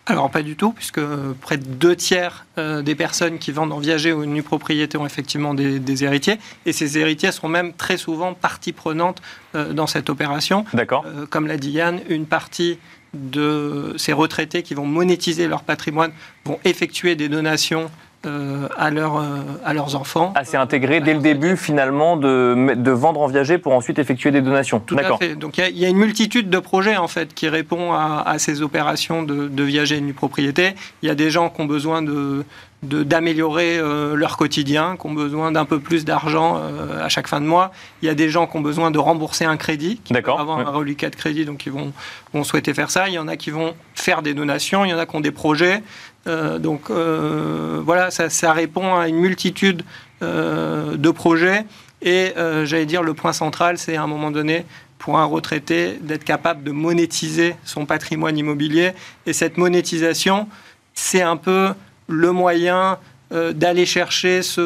Alors 0.06 0.30
pas 0.30 0.42
du 0.42 0.56
tout, 0.56 0.74
puisque 0.74 1.02
près 1.42 1.58
de 1.58 1.66
deux 1.66 1.96
tiers 1.96 2.46
euh, 2.58 2.82
des 2.82 2.96
personnes 2.96 3.40
qui 3.40 3.52
vendent 3.52 3.72
en 3.72 3.80
viager 3.80 4.12
ou 4.12 4.24
une 4.24 4.34
nue 4.34 4.44
propriété 4.44 4.98
ont 4.98 5.06
effectivement 5.06 5.54
des, 5.54 6.04
héritiers, 6.04 6.40
et 6.66 6.74
ces 6.74 6.98
héritiers 6.98 7.32
sont 7.32 7.48
même 7.48 7.74
très 7.74 7.98
souvent 7.98 8.34
partie 8.34 8.74
prenante 8.74 9.22
euh, 9.56 9.72
dans 9.72 9.88
cette 9.88 10.10
opération. 10.10 10.66
D'accord. 10.74 11.06
Euh, 11.08 11.26
comme 11.26 11.48
l'a 11.48 11.58
dit 11.58 11.72
Yann, 11.72 12.02
une 12.10 12.26
partie 12.26 12.80
de 13.14 13.94
ces 13.98 14.12
retraités 14.12 14.64
qui 14.64 14.74
vont 14.74 14.86
monétiser 14.86 15.48
leur 15.48 15.64
patrimoine 15.64 16.12
vont 16.46 16.60
effectuer 16.66 17.16
des 17.16 17.30
donations 17.30 17.90
euh, 18.26 18.70
à, 18.78 18.90
leur, 18.90 19.18
euh, 19.18 19.42
à 19.66 19.74
leurs 19.74 19.98
enfants. 19.98 20.32
Ah, 20.36 20.46
c'est 20.46 20.56
intégré 20.56 21.02
dès 21.02 21.14
le 21.14 21.20
début, 21.20 21.58
finalement, 21.58 22.16
de, 22.16 22.74
de, 22.74 22.92
vendre 22.92 23.20
en 23.20 23.28
viager 23.28 23.58
pour 23.58 23.74
ensuite 23.74 24.00
effectuer 24.00 24.32
des 24.32 24.40
donations. 24.40 24.80
Tout 24.80 24.98
à 24.98 25.18
fait. 25.18 25.36
Donc 25.36 25.58
il 25.58 25.78
y, 25.78 25.84
a 25.84 25.90
une 25.90 25.98
multitude 25.98 26.50
de 26.50 26.60
projets, 26.60 26.96
en 26.96 27.10
fait, 27.10 27.34
qui 27.34 27.50
répondent 27.50 27.94
à, 27.94 28.36
ces 28.40 28.62
opérations 28.62 29.24
de, 29.24 29.50
de 29.50 29.64
viager 29.64 30.00
de 30.00 30.12
propriété. 30.14 30.74
Il 31.02 31.08
y 31.08 31.10
a 31.10 31.16
des 31.16 31.32
gens 31.32 31.50
qui 31.50 31.60
ont 31.60 31.66
besoin 31.66 32.02
de, 32.02 32.46
d'améliorer 32.82 33.78
euh, 33.78 34.16
leur 34.16 34.38
quotidien, 34.38 34.96
qui 34.96 35.06
ont 35.06 35.14
besoin 35.14 35.52
d'un 35.52 35.66
peu 35.66 35.82
plus 35.82 36.06
d'argent 36.06 36.62
à 37.02 37.10
chaque 37.10 37.28
fin 37.28 37.42
de 37.42 37.46
mois. 37.46 37.74
Il 38.02 38.06
y 38.06 38.10
a 38.10 38.16
des 38.16 38.30
gens 38.30 38.48
qui 38.48 38.56
ont 38.56 38.62
besoin 38.62 38.90
de 38.90 39.00
rembourser 39.00 39.44
un 39.44 39.58
crédit, 39.58 40.00
qui 40.02 40.14
vont 40.14 40.38
avoir 40.38 40.60
un 40.60 40.72
reliquat 40.72 41.10
de 41.10 41.18
crédit, 41.18 41.44
donc 41.44 41.66
ils 41.66 41.74
vont, 41.74 41.92
vont 42.34 42.46
souhaiter 42.46 42.74
faire 42.74 42.90
ça. 42.90 43.10
Il 43.10 43.16
y 43.16 43.20
en 43.20 43.28
a 43.28 43.36
qui 43.36 43.50
vont 43.50 43.74
faire 43.96 44.22
des 44.22 44.34
donations, 44.34 44.86
il 44.86 44.92
y 44.92 44.94
en 44.94 44.98
a 44.98 45.06
qui 45.06 45.16
ont 45.18 45.22
des 45.22 45.32
projets. 45.32 45.84
Euh, 46.28 46.58
donc 46.60 46.90
euh, 46.90 47.82
voilà, 47.84 48.12
ça, 48.12 48.54
répond 48.54 48.96
à 48.96 49.08
une 49.08 49.18
multitude 49.18 49.84
euh, 50.22 50.96
de 50.96 51.12
projets. 51.12 51.66
Et 52.02 52.34
j'allais 52.66 52.86
dire, 52.86 53.02
le 53.02 53.14
point 53.14 53.32
central, 53.32 53.78
c'est 53.78 53.96
à 53.96 54.04
un 54.04 54.08
moment 54.08 54.30
donné, 54.30 54.66
pour 55.00 55.20
un 55.20 55.26
retraité, 55.26 56.00
d'être 56.02 56.26
capable 56.26 56.64
de 56.64 56.72
monétiser 56.72 57.56
son 57.64 57.86
patrimoine 57.86 58.38
immobilier. 58.38 58.92
Et 59.26 59.32
cette 59.32 59.58
monétisation, 59.58 60.50
c'est 60.94 61.22
un 61.22 61.38
peu 61.38 61.74
le 62.08 62.32
moyen 62.34 63.00
d'aller 63.32 63.88
chercher 63.88 64.44
ce, 64.44 64.62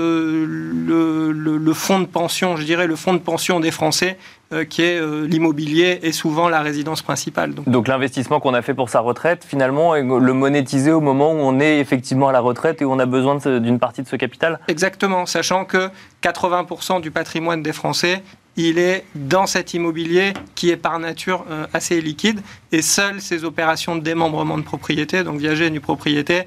le, 0.45 1.31
le, 1.31 1.73
fonds 1.73 1.99
de 1.99 2.05
pension, 2.05 2.57
je 2.57 2.63
dirais 2.63 2.85
le 2.85 2.97
fonds 2.97 3.13
de 3.13 3.19
pension 3.19 3.61
des 3.61 3.71
Français, 3.71 4.17
euh, 4.53 4.63
qui 4.63 4.81
est 4.81 4.97
euh, 4.97 5.27
l'immobilier 5.27 5.99
et 6.03 6.13
souvent 6.13 6.47
la 6.47 6.61
résidence 6.61 7.01
principale. 7.01 7.53
Donc, 7.53 7.89
l'investissement 7.89 8.39
qu'on 8.39 8.53
a 8.53 8.61
fait 8.61 8.73
pour 8.73 8.89
sa 8.89 9.01
retraite, 9.01 9.43
finalement, 9.45 9.93
le 9.95 10.33
monétiser 10.33 10.89
au 10.89 11.01
moment 11.01 11.33
où 11.33 11.39
on 11.39 11.59
est 11.59 11.79
effectivement 11.79 12.29
à 12.29 12.31
la 12.31 12.39
retraite 12.39 12.81
et 12.81 12.85
où 12.85 12.93
on 12.93 12.99
a 12.99 13.05
besoin 13.05 13.35
d'une 13.59 13.77
partie 13.77 14.03
de 14.03 14.07
ce 14.07 14.15
capital? 14.15 14.61
Exactement, 14.69 15.25
sachant 15.25 15.65
que 15.65 15.89
80% 16.23 17.01
du 17.01 17.11
patrimoine 17.11 17.61
des 17.61 17.73
Français 17.73 18.23
il 18.59 18.79
est 18.79 19.05
dans 19.13 19.45
cet 19.45 19.75
immobilier 19.75 20.33
qui 20.55 20.71
est 20.71 20.77
par 20.77 20.97
nature 20.97 21.45
euh, 21.51 21.67
assez 21.73 22.01
liquide 22.01 22.41
et 22.71 22.81
seules 22.81 23.21
ces 23.21 23.43
opérations 23.43 23.95
de 23.95 24.01
démembrement 24.01 24.57
de 24.57 24.63
propriété, 24.63 25.23
donc 25.23 25.39
viager 25.39 25.67
une 25.67 25.79
propriété, 25.79 26.43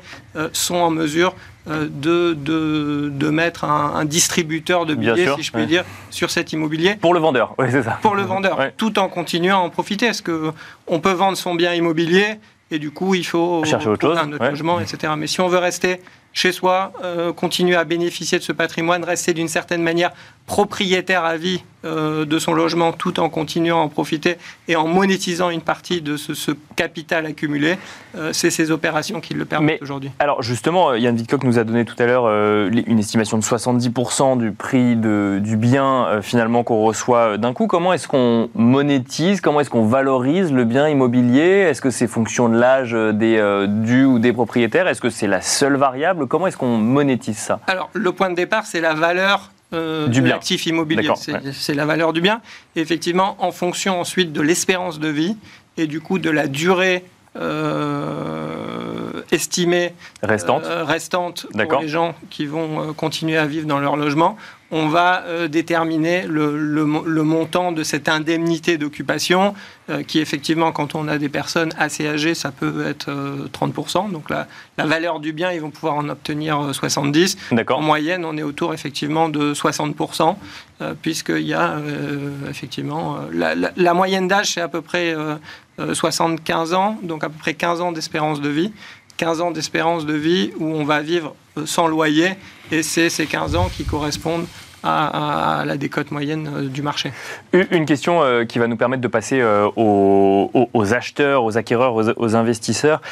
sont 0.52 0.74
en 0.74 0.90
mesure 0.90 1.28
euh, 1.28 1.49
de, 1.70 2.34
de, 2.34 3.10
de, 3.12 3.30
mettre 3.30 3.64
un, 3.64 4.04
distributeur 4.04 4.86
de 4.86 4.94
billets, 4.94 5.34
si 5.36 5.42
je 5.42 5.52
puis 5.52 5.66
dire, 5.66 5.84
sur 6.10 6.30
cet 6.30 6.52
immobilier. 6.52 6.96
Pour 6.96 7.14
le 7.14 7.20
vendeur, 7.20 7.54
oui, 7.58 7.66
c'est 7.70 7.82
ça. 7.82 7.98
Pour 8.02 8.14
le 8.14 8.22
vendeur, 8.22 8.58
tout 8.76 8.98
en 8.98 9.08
continuant 9.08 9.56
à 9.56 9.60
en 9.60 9.70
profiter. 9.70 10.06
Est-ce 10.06 10.22
qu'on 10.22 11.00
peut 11.00 11.12
vendre 11.12 11.36
son 11.36 11.54
bien 11.54 11.74
immobilier 11.74 12.38
et 12.70 12.78
du 12.78 12.92
coup, 12.92 13.14
il 13.14 13.26
faut 13.26 13.64
chercher 13.64 13.88
autre 13.88 14.06
chose, 14.06 14.18
un 14.18 14.32
autre 14.32 14.44
logement, 14.44 14.78
etc. 14.80 15.12
Mais 15.16 15.26
si 15.26 15.40
on 15.40 15.48
veut 15.48 15.58
rester 15.58 16.00
chez 16.32 16.52
soi, 16.52 16.92
euh, 17.02 17.32
continuer 17.32 17.74
à 17.74 17.84
bénéficier 17.84 18.38
de 18.38 18.44
ce 18.44 18.52
patrimoine, 18.52 19.02
rester 19.02 19.34
d'une 19.34 19.48
certaine 19.48 19.82
manière 19.82 20.12
propriétaire 20.46 21.24
à 21.24 21.36
vie 21.36 21.64
euh, 21.84 22.24
de 22.24 22.38
son 22.38 22.52
logement 22.52 22.92
tout 22.92 23.20
en 23.20 23.28
continuant 23.28 23.80
à 23.80 23.84
en 23.84 23.88
profiter 23.88 24.36
et 24.68 24.76
en 24.76 24.86
monétisant 24.86 25.50
une 25.50 25.62
partie 25.62 26.02
de 26.02 26.16
ce, 26.16 26.52
capital 26.76 27.26
accumulé, 27.26 27.76
euh, 28.16 28.30
c'est 28.32 28.50
ces 28.50 28.70
opérations 28.70 29.20
qui 29.20 29.34
le 29.34 29.44
permettent 29.44 29.82
aujourd'hui. 29.82 30.10
Alors 30.18 30.42
justement, 30.42 30.94
Yann 30.94 31.16
Witkock 31.16 31.44
nous 31.44 31.58
a 31.58 31.64
donné 31.64 31.84
tout 31.84 31.94
à 31.98 32.06
l'heure 32.06 32.26
une 32.70 32.98
estimation 32.98 33.38
de 33.38 33.42
70% 33.42 34.38
du 34.38 34.52
prix 34.52 34.96
du 34.96 35.56
bien 35.56 36.20
finalement 36.22 36.62
qu'on 36.64 36.82
reçoit 36.82 37.38
d'un 37.38 37.52
coup. 37.52 37.66
Comment 37.66 37.92
est-ce 37.92 38.08
qu'on 38.08 38.48
monétise, 38.54 39.40
comment 39.40 39.60
est-ce 39.60 39.70
qu'on 39.70 39.86
valorise 39.86 40.52
le 40.52 40.64
bien 40.64 40.88
immobilier? 40.88 41.42
Est-ce 41.42 41.80
que 41.80 41.90
c'est 41.90 42.06
fonction 42.06 42.48
de 42.48 42.58
l'âge 42.58 42.92
des 42.92 43.66
du 43.68 44.04
ou 44.04 44.18
des 44.18 44.32
propriétaires 44.32 44.88
Est-ce 44.88 45.00
que 45.00 45.10
c'est 45.10 45.26
la 45.26 45.40
seule 45.40 45.76
variable? 45.76 46.26
Comment 46.26 46.46
est-ce 46.46 46.56
qu'on 46.56 46.78
monétise 46.78 47.38
ça? 47.38 47.60
Alors, 47.66 47.90
le 47.92 48.12
point 48.12 48.30
de 48.30 48.34
départ, 48.34 48.66
c'est 48.66 48.80
la 48.80 48.94
valeur 48.94 49.50
euh, 49.72 50.08
du 50.08 50.20
de 50.20 50.28
l'actif 50.28 50.66
immobilier. 50.66 51.08
C'est 51.52 51.74
la 51.74 51.86
valeur 51.86 52.12
du 52.12 52.20
bien. 52.20 52.40
effectivement, 52.76 53.36
en 53.38 53.52
fonction 53.52 54.00
ensuite 54.00 54.32
de 54.32 54.40
l'espérance 54.40 54.98
de 54.98 55.08
vie 55.08 55.36
et 55.76 55.86
du 55.86 56.00
coup 56.00 56.18
de 56.18 56.30
la 56.30 56.46
durée 56.46 57.04
euh, 57.36 58.89
estimée 59.30 59.92
restante, 60.22 60.64
euh, 60.64 60.84
restante 60.84 61.46
pour 61.52 61.80
les 61.80 61.88
gens 61.88 62.14
qui 62.30 62.46
vont 62.46 62.92
continuer 62.94 63.36
à 63.36 63.46
vivre 63.46 63.66
dans 63.66 63.80
leur 63.80 63.96
logement, 63.96 64.36
on 64.70 64.88
va 64.88 65.24
euh, 65.24 65.48
déterminer 65.48 66.24
le, 66.26 66.84
montant 66.84 67.72
de 67.72 67.82
cette 67.82 68.08
indemnité 68.08 68.78
d'occupation, 68.78 69.54
euh, 69.88 70.02
qui 70.02 70.20
effectivement, 70.20 70.70
quand 70.72 70.94
on 70.94 71.08
a 71.08 71.18
des 71.18 71.28
personnes 71.28 71.72
assez 71.76 72.06
âgées, 72.06 72.34
ça 72.34 72.52
peut 72.52 72.86
être 72.86 73.10
30%. 73.52 74.06
Euh, 74.06 74.12
Donc 74.12 74.30
la, 74.30 74.46
valeur 74.78 75.20
du 75.20 75.32
bien, 75.32 75.50
ils 75.50 75.60
vont 75.60 75.70
pouvoir 75.70 75.96
en 75.96 76.08
obtenir 76.08 76.72
70. 76.72 77.36
En 77.68 77.82
moyenne, 77.82 78.24
on 78.24 78.36
est 78.36 78.42
autour 78.42 78.72
effectivement 78.72 79.28
de 79.28 79.52
60%, 79.54 80.36
puisqu'il 81.02 81.46
y 81.46 81.54
a 81.54 81.76
effectivement... 82.48 83.18
La, 83.32 83.94
moyenne 83.94 84.28
d'âge, 84.28 84.52
c'est 84.54 84.60
à 84.60 84.68
peu 84.68 84.80
près 84.80 85.14
75 85.92 86.74
ans, 86.74 86.98
donc 87.02 87.24
à 87.24 87.28
peu 87.28 87.38
près 87.38 87.54
15 87.54 87.80
ans 87.80 87.92
d'espérance 87.92 88.40
de 88.40 88.48
vie. 88.48 88.72
15 89.16 89.40
ans 89.42 89.50
d'espérance 89.50 90.06
de 90.06 90.14
vie 90.14 90.52
où 90.58 90.64
on 90.64 90.84
va 90.84 91.02
vivre 91.02 91.34
sans 91.66 91.86
loyer 91.86 92.30
et 92.72 92.82
c'est 92.82 93.10
ces 93.10 93.26
15 93.26 93.54
ans 93.54 93.68
qui 93.68 93.84
correspondent 93.84 94.46
à, 94.82 95.64
la 95.66 95.76
décote 95.76 96.10
moyenne 96.10 96.50
euh, 96.54 96.68
du 96.68 96.82
marché. 96.82 97.12
Une 97.52 97.84
question 97.84 98.22
euh, 98.22 98.44
qui 98.44 98.58
va 98.58 98.66
nous 98.66 98.76
permettre 98.76 99.02
de 99.02 99.08
passer 99.08 99.40
euh, 99.40 99.68
aux, 99.76 100.94
acheteurs, 100.94 101.44
aux 101.44 101.58
acquéreurs, 101.58 101.94
aux, 101.94 102.36
investisseurs. 102.36 103.02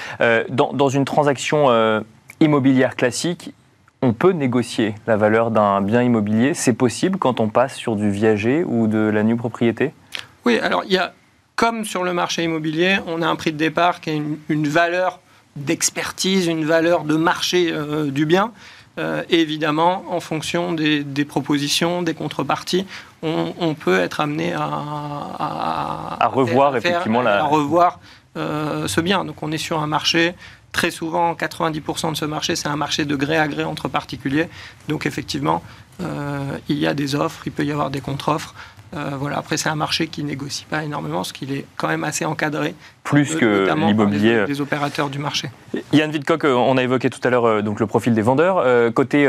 Dans, 0.49 0.89
une 0.89 1.05
transaction 1.05 2.03
immobilière 2.41 2.97
classique, 2.97 3.53
on 4.01 4.13
peut 4.13 4.33
négocier 4.33 4.95
la 5.07 5.17
valeur 5.17 5.51
d'un 5.51 5.81
bien 5.81 6.03
immobilier. 6.03 6.55
C'est 6.55 6.73
possible 6.73 7.19
quand 7.19 7.41
on 7.41 7.49
passe 7.49 7.75
sur 7.75 7.97
du 7.97 8.11
viager 8.11 8.65
ou 8.65 8.87
de 8.87 8.99
la 8.99 9.23
nue 9.23 9.37
propriété? 9.37 9.93
Oui, 10.45 10.59
alors 10.61 10.85
il 10.87 10.93
y 10.93 10.99
a, 10.99 11.13
comme 11.59 11.85
sur 11.85 12.05
le 12.05 12.15
marché 12.15 12.45
immobilier, 12.45 12.99
on 13.07 13.21
a 13.21 13.27
un 13.27 13.37
prix 13.37 13.53
de 13.53 13.59
départ 13.59 14.01
qui 14.01 14.11
a 14.11 14.13
une, 14.15 14.69
valeur 14.69 15.19
d'expertise, 15.57 16.47
une 16.47 16.65
valeur 16.65 17.05
de 17.05 17.17
marché 17.17 17.75
du 18.07 18.25
bien. 18.25 18.53
Euh, 18.99 19.23
évidemment, 19.31 20.05
en 20.11 20.19
fonction 20.19 20.73
des, 20.73 21.25
propositions, 21.25 22.03
des 22.03 22.15
contreparties, 22.15 22.85
on, 23.23 23.75
peut 23.75 24.01
être 24.01 24.21
amené 24.21 24.53
à, 24.55 26.17
à, 26.19 26.27
revoir 26.27 26.77
effectivement 26.77 27.23
la... 27.23 27.41
à 27.41 27.45
revoir 27.45 28.01
euh, 28.37 28.89
ce 28.89 29.01
bien. 29.01 29.25
Donc 29.25 29.43
on 29.43 29.53
est 29.53 29.59
sur 29.59 29.81
un 29.81 29.87
marché 29.87 30.35
très 30.73 30.91
souvent 30.91 31.33
90% 31.35 32.13
de 32.13 32.17
ce 32.17 32.25
marché, 32.25 32.57
c'est 32.57 32.69
un 32.69 32.77
marché 32.77 33.05
de 33.05 33.15
gré 33.15 33.39
à 33.39 33.47
gré 33.47 33.63
entre 33.63 33.89
particuliers. 33.89 34.49
Donc 34.89 35.07
effectivement, 35.07 35.63
euh, 36.01 36.59
il 36.69 36.79
y 36.79 36.87
a 36.87 36.95
des 36.95 37.15
offres, 37.15 37.43
il 37.47 37.53
peut 37.53 37.65
y 37.65 37.73
avoir 37.73 37.91
des 37.91 38.01
contre-offres. 38.01 38.55
Euh, 38.95 39.11
voilà. 39.19 39.39
Après, 39.39 39.57
c'est 39.57 39.69
un 39.69 39.75
marché 39.75 40.07
qui 40.07 40.25
négocie 40.25 40.65
pas 40.65 40.85
énormément, 40.85 41.25
ce 41.25 41.33
qu'il 41.33 41.53
est 41.53 41.67
quand 41.77 41.89
même 41.89 42.05
assez 42.05 42.25
encadré. 42.25 42.75
Plus 43.05 43.37
que 43.37 43.69
l'immobilier. 43.75 44.45
Des, 44.47 44.61
opérateurs 44.61 45.09
du 45.09 45.19
marché. 45.19 45.51
Yann 45.93 46.11
Vidcock, 46.11 46.45
euh, 46.45 46.53
on 46.53 46.77
a 46.77 46.83
évoqué 46.83 47.09
tout 47.09 47.21
à 47.25 47.31
l'heure 47.31 47.47
euh, 47.47 47.63
donc 47.63 47.81
le 47.81 47.87
profil 47.87 48.13
des 48.13 48.23
vendeurs. 48.23 48.65
côté 48.93 49.29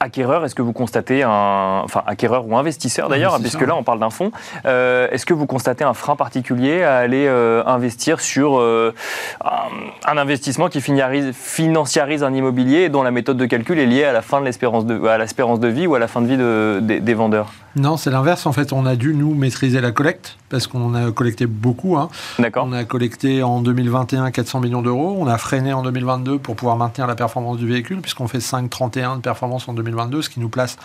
acquéreur, 0.00 0.44
est-ce 0.44 0.54
que 0.54 0.62
vous 0.62 0.72
constatez 0.72 1.22
un, 1.22 1.80
enfin 1.84 2.02
acquéreur 2.06 2.46
ou 2.46 2.56
investisseur 2.56 3.08
d'ailleurs, 3.08 3.38
puisque 3.40 3.62
là 3.62 3.74
on 3.74 3.82
parle 3.82 4.00
d'un 4.00 4.10
fonds, 4.10 4.32
est-ce 4.64 5.24
que 5.24 5.34
vous 5.34 5.46
constatez 5.46 5.84
un 5.84 5.94
frein 5.94 6.16
particulier 6.16 6.82
à 6.82 6.96
aller 6.96 7.26
investir 7.66 8.20
sur 8.20 8.60
un, 8.60 10.16
investissement 10.16 10.68
qui 10.68 10.80
financiarise 10.80 12.22
un 12.22 12.34
immobilier 12.34 12.82
et 12.82 12.88
dont 12.88 13.02
la 13.02 13.10
méthode 13.10 13.36
de 13.36 13.46
calcul 13.46 13.78
est 13.78 13.86
liée 13.86 14.04
à 14.04 14.12
la 14.12 14.22
fin 14.22 14.40
de 14.40 14.44
l'espérance 14.44 14.84
de, 14.84 15.06
à 15.06 15.18
l'espérance 15.18 15.60
de 15.60 15.68
vie 15.68 15.86
ou 15.86 15.94
à 15.94 15.98
la 15.98 16.08
fin 16.08 16.20
de 16.20 16.26
vie 16.26 17.00
des 17.00 17.14
vendeurs? 17.14 17.50
Non, 17.76 17.96
c'est 17.96 18.10
l'inverse. 18.10 18.46
En 18.46 18.52
fait, 18.52 18.72
on 18.72 18.86
a 18.86 18.94
dû 18.94 19.14
nous 19.14 19.34
maîtriser 19.34 19.80
la 19.80 19.90
collecte 19.90 20.36
parce 20.48 20.66
qu'on 20.66 20.94
a 20.94 21.10
collecté 21.10 21.46
beaucoup. 21.46 21.96
Hein. 21.96 22.08
D'accord. 22.38 22.66
On 22.68 22.72
a 22.72 22.84
collecté 22.84 23.42
en 23.42 23.60
2021 23.60 24.30
400 24.30 24.60
millions 24.60 24.82
d'euros. 24.82 25.16
On 25.18 25.26
a 25.26 25.38
freiné 25.38 25.72
en 25.72 25.82
2022 25.82 26.38
pour 26.38 26.54
pouvoir 26.54 26.76
maintenir 26.76 27.06
la 27.06 27.16
performance 27.16 27.56
du 27.56 27.66
véhicule 27.66 28.00
puisqu'on 28.00 28.28
fait 28.28 28.38
5,31 28.38 29.16
de 29.16 29.20
performance 29.22 29.68
en 29.68 29.74
2022, 29.74 30.22
ce 30.22 30.30
qui 30.30 30.40
nous 30.40 30.48
place 30.48 30.76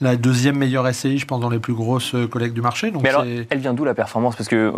la 0.00 0.16
deuxième 0.16 0.56
meilleure 0.56 0.92
SCI, 0.92 1.18
je 1.18 1.26
pense, 1.26 1.40
dans 1.40 1.50
les 1.50 1.58
plus 1.58 1.74
grosses 1.74 2.14
collectes 2.30 2.54
du 2.54 2.62
marché. 2.62 2.90
Donc 2.90 3.02
Mais 3.02 3.10
alors, 3.10 3.24
elle 3.24 3.58
vient 3.58 3.74
d'où 3.74 3.84
la 3.84 3.94
performance? 3.94 4.34
Parce 4.36 4.48
que 4.48 4.72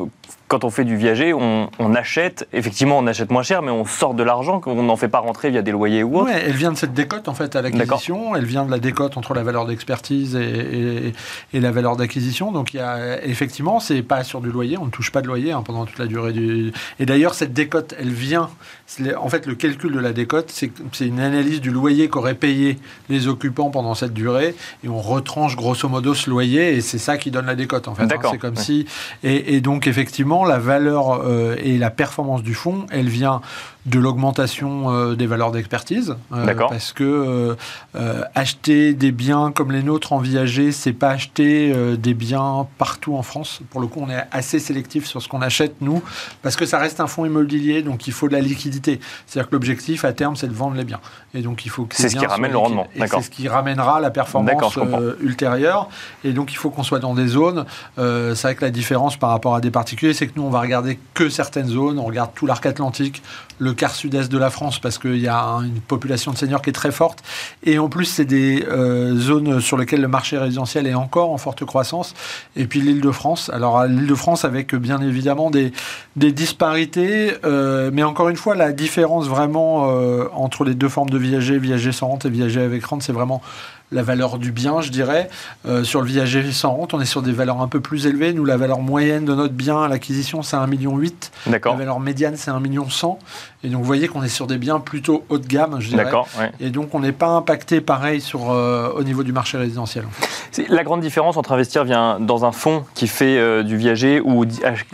quand 0.49 0.65
on 0.65 0.71
fait 0.71 0.85
du 0.85 0.97
viager, 0.97 1.33
on, 1.33 1.69
achète, 1.95 2.47
effectivement, 2.53 2.99
on 2.99 3.07
achète 3.07 3.31
moins 3.31 3.43
cher, 3.43 3.63
mais 3.63 3.71
on 3.71 3.87
sort 3.87 4.13
de 4.13 4.23
l'argent 4.23 4.61
qu'on 4.61 4.83
n'en 4.83 4.97
fait 4.97 5.09
pas 5.09 5.21
rentrer 5.21 5.51
via 5.51 5.63
des 5.63 5.71
loyers 5.71 6.03
ou 6.03 6.19
autre. 6.19 6.27
Ouais, 6.27 6.43
elle 6.45 6.53
vient 6.53 6.73
de 6.73 6.77
cette 6.77 6.93
décote, 6.93 7.29
en 7.29 7.35
fait, 7.35 7.57
à 7.57 7.63
l'acquisition. 7.63 8.37
Elle 8.37 8.45
vient 8.45 8.67
de 8.67 8.71
la 8.71 8.79
décote 8.79 9.17
entre 9.17 9.33
la 9.33 9.45
valeur 9.45 9.65
d'expertise 9.65 10.37
et, 10.37 11.15
et, 11.55 11.61
la 11.61 11.71
valeur 11.71 11.97
d'acquisition. 11.97 12.53
Donc, 12.53 12.75
il 12.75 12.79
y 12.79 12.81
a, 12.81 13.25
effectivement, 13.25 13.81
c'est 13.81 14.03
pas 14.03 14.25
sur 14.25 14.43
du 14.43 14.51
loyer, 14.51 14.77
on 14.77 14.87
ne 14.87 14.91
touche 14.91 15.11
pas 15.11 15.23
de 15.23 15.27
loyer 15.27 15.53
hein, 15.53 15.63
pendant 15.65 15.87
toute 15.87 15.99
la 15.99 16.07
durée 16.07 16.33
du. 16.33 16.73
Et 17.01 17.07
d'ailleurs, 17.07 17.35
cette 17.35 17.55
décote, 17.55 17.95
elle 17.99 18.11
vient. 18.11 18.51
En 19.17 19.31
fait, 19.31 19.47
le 19.47 19.55
calcul 19.55 19.93
de 19.93 20.01
la 20.01 20.13
décote, 20.13 20.51
c'est 20.51 21.07
une 21.07 21.21
analyse 21.21 21.63
du 21.63 21.71
loyer 21.71 22.09
qu'auraient 22.09 22.35
payé 22.35 22.79
les 23.09 23.27
occupants 23.27 23.71
pendant 23.71 23.95
cette 23.95 24.13
durée, 24.13 24.55
et 24.85 24.89
on 24.89 25.01
retranche 25.13 25.57
grosso 25.57 25.89
modo 25.89 26.15
ce 26.15 26.31
loyer, 26.31 26.77
et 26.77 26.81
c'est 26.81 26.99
ça 26.99 27.17
qui 27.17 27.31
donne 27.31 27.47
la 27.47 27.55
décote, 27.55 27.89
en 27.89 27.95
fait. 27.95 28.05
Hein. 28.05 28.19
C'est 28.31 28.39
comme 28.39 28.57
si. 28.57 28.87
Et, 29.23 29.61
donc, 29.61 29.87
effectivement, 29.87 30.45
la 30.45 30.59
valeur 30.59 31.23
euh, 31.25 31.57
et 31.63 31.79
la 31.79 31.91
performance 31.91 32.43
du 32.43 32.55
fonds, 32.55 32.87
elle 32.91 33.09
vient 33.09 33.41
de 33.85 33.99
l'augmentation 33.99 34.91
euh, 34.91 35.15
des 35.17 35.27
valeurs 35.27 35.51
d'expertise. 35.51 36.15
Euh, 36.33 36.55
parce 36.55 36.93
que 36.93 37.57
euh, 37.95 38.25
acheter 38.35 38.95
des 38.95 39.11
biens 39.11 39.51
comme 39.51 39.73
les 39.73 39.83
nôtres 39.83 40.13
en 40.13 40.19
viager, 40.19 40.71
c'est 40.71 40.93
pas 40.93 41.11
acheter 41.11 41.75
des 41.97 42.15
biens 42.15 42.67
partout 42.79 43.17
en 43.17 43.23
France. 43.23 43.61
Pour 43.71 43.81
le 43.81 43.87
coup, 43.87 44.01
on 44.03 44.11
est 44.11 44.25
assez 44.31 44.59
sélectif 44.59 45.07
sur 45.07 45.21
ce 45.21 45.29
qu'on 45.29 45.43
achète, 45.43 45.75
nous, 45.81 46.03
parce 46.43 46.57
que 46.57 46.65
ça 46.65 46.79
reste 46.79 47.01
un 47.01 47.07
fonds 47.07 47.25
immobilier, 47.25 47.83
donc 47.83 48.07
il 48.07 48.13
faut 48.13 48.29
de 48.29 48.35
la 48.35 48.41
liquidité. 48.41 49.01
C'est-à-dire 49.27 49.49
que 49.49 49.55
l'objectif, 49.55 50.05
à 50.05 50.13
terme, 50.13 50.37
c'est 50.37 50.49
de 50.49 50.55
vendre 50.55 50.77
les 50.77 50.85
biens. 50.85 51.01
Et 51.35 51.43
donc, 51.43 51.65
il 51.65 51.71
faut 51.71 51.85
que 51.85 51.97
C'est 51.97 52.09
ce 52.09 52.17
qui 52.17 52.27
ramène 52.27 52.53
le 52.53 52.59
rendement. 52.59 52.87
C'est 52.97 53.23
ce 53.23 53.31
qui 53.31 53.49
ramènera 53.49 54.01
la 54.01 54.11
performance 54.11 54.79
ultérieure. 55.21 55.89
Et 56.25 56.33
donc, 56.33 56.53
il 56.53 56.57
faut 56.57 56.71
qu'on 56.71 56.83
soit 56.83 57.01
dans 57.01 57.15
des 57.15 57.27
zones. 57.27 57.65
c'est 57.97 58.43
vrai 58.43 58.55
que 58.55 58.65
la 58.65 58.71
différence 58.71 59.17
par 59.17 59.31
rapport 59.31 59.55
à 59.55 59.61
des 59.61 59.71
particuliers, 59.71 60.15
c'est 60.15 60.29
que 60.29 60.33
nous, 60.37 60.45
on 60.45 60.51
va 60.51 60.61
regarder 60.61 60.99
que 61.15 61.29
certaines 61.29 61.69
zones. 61.69 61.99
On 61.99 62.05
regarde 62.05 62.31
tout 62.35 62.47
l'arc 62.47 62.65
atlantique, 62.65 63.23
le 63.59 63.72
quart 63.73 63.95
sud-est 63.95 64.31
de 64.31 64.39
la 64.39 64.51
France 64.51 64.79
parce 64.79 64.99
qu'il 64.99 65.19
y 65.19 65.29
a 65.29 65.43
une 65.65 65.81
population 65.81 66.33
de 66.33 66.37
seniors 66.37 66.63
qui 66.63 66.71
est 66.71 66.75
très 66.75 66.93
forte. 66.93 67.23
Et 67.65 67.79
en 67.79 67.89
plus, 67.89 68.05
c'est 68.05 68.25
des 68.25 68.65
euh, 68.69 69.17
zones 69.17 69.61
sur 69.61 69.77
lesquelles 69.77 70.01
le 70.01 70.09
marché 70.09 70.39
résidentiel 70.39 70.87
est 70.87 70.95
encore 70.95 71.31
en 71.31 71.39
forte 71.39 71.65
croissance. 71.65 72.15
Et 72.57 72.67
puis 72.67 72.81
l'île 72.81 73.01
de 73.01 73.11
France. 73.11 73.51
Alors 73.53 73.85
l'île 73.85 74.07
de 74.07 74.15
France 74.15 74.45
avec 74.45 74.75
bien 74.75 75.01
évidemment 75.01 75.51
des, 75.51 75.73
des 76.17 76.33
disparités, 76.33 77.33
euh, 77.45 77.91
mais 77.93 78.03
encore 78.03 78.29
une 78.29 78.37
fois, 78.37 78.55
la 78.55 78.73
différence 78.73 79.27
vraiment 79.29 79.91
euh, 79.91 80.29
entre 80.35 80.65
les 80.65 80.75
deux 80.75 80.89
formes 80.89 81.11
de 81.11 81.19
viager, 81.19 81.59
viager 81.59 81.93
sans 81.93 82.09
rente 82.09 82.27
et 82.27 82.31
viager 82.31 82.61
avec 82.61 82.85
rente, 82.85 83.03
c'est 83.03 83.13
vraiment 83.13 83.43
la 83.93 84.03
valeur 84.03 84.39
du 84.39 84.53
bien, 84.53 84.81
je 84.81 84.91
dirais. 84.91 85.29
Euh, 85.67 85.85
sur 85.85 86.01
le 86.01 86.07
viager 86.07 86.51
sans 86.53 86.73
rente, 86.73 86.95
on 86.95 87.01
est 87.01 87.07
sur 87.07 87.23
des 87.23 87.33
valeurs 87.33 87.61
un 87.61 87.69
peu 87.69 87.81
plus 87.81 88.07
élevées. 88.07 88.33
Nous, 88.33 88.45
la 88.45 88.57
valeur 88.57 88.81
moyenne 88.81 89.25
de 89.25 89.35
notre 89.35 89.55
bien 89.55 89.83
à 89.83 89.89
l'acquisition, 89.89 90.43
c'est 90.43 90.57
1,8 90.57 90.69
million. 90.69 91.01
La 91.47 91.59
valeur 91.59 92.01
médiane, 92.01 92.35
c'est 92.37 92.51
1,1 92.51 92.61
million. 92.61 92.87
Et 93.65 93.69
donc, 93.69 93.81
vous 93.81 93.87
voyez 93.87 94.09
qu'on 94.09 94.23
est 94.23 94.29
sur 94.29 94.47
des 94.47 94.59
biens 94.59 94.81
plutôt 94.81 95.25
haut 95.29 95.39
de 95.39 95.47
gamme, 95.47 95.77
je 95.81 95.89
dirais. 95.89 96.11
Et 96.61 96.71
donc, 96.71 96.95
on 96.95 97.01
n'est 97.01 97.13
pas 97.13 97.29
impacté 97.29 97.81
pareil 97.81 98.21
sur, 98.21 98.51
euh, 98.51 98.93
au 98.97 99.05
niveau 99.05 99.23
du 99.23 99.33
marché 99.33 99.59
résidentiel. 99.59 100.05
La 100.69 100.85
grande 100.85 101.01
différence 101.01 101.37
entre 101.37 101.53
investir 101.53 101.85
vient 101.85 102.19
dans 102.19 102.45
un 102.45 102.53
fonds 102.53 102.85
qui 102.95 103.07
fait 103.07 103.39
euh, 103.39 103.63
du 103.63 103.77
viager 103.77 104.21
ou 104.21 104.45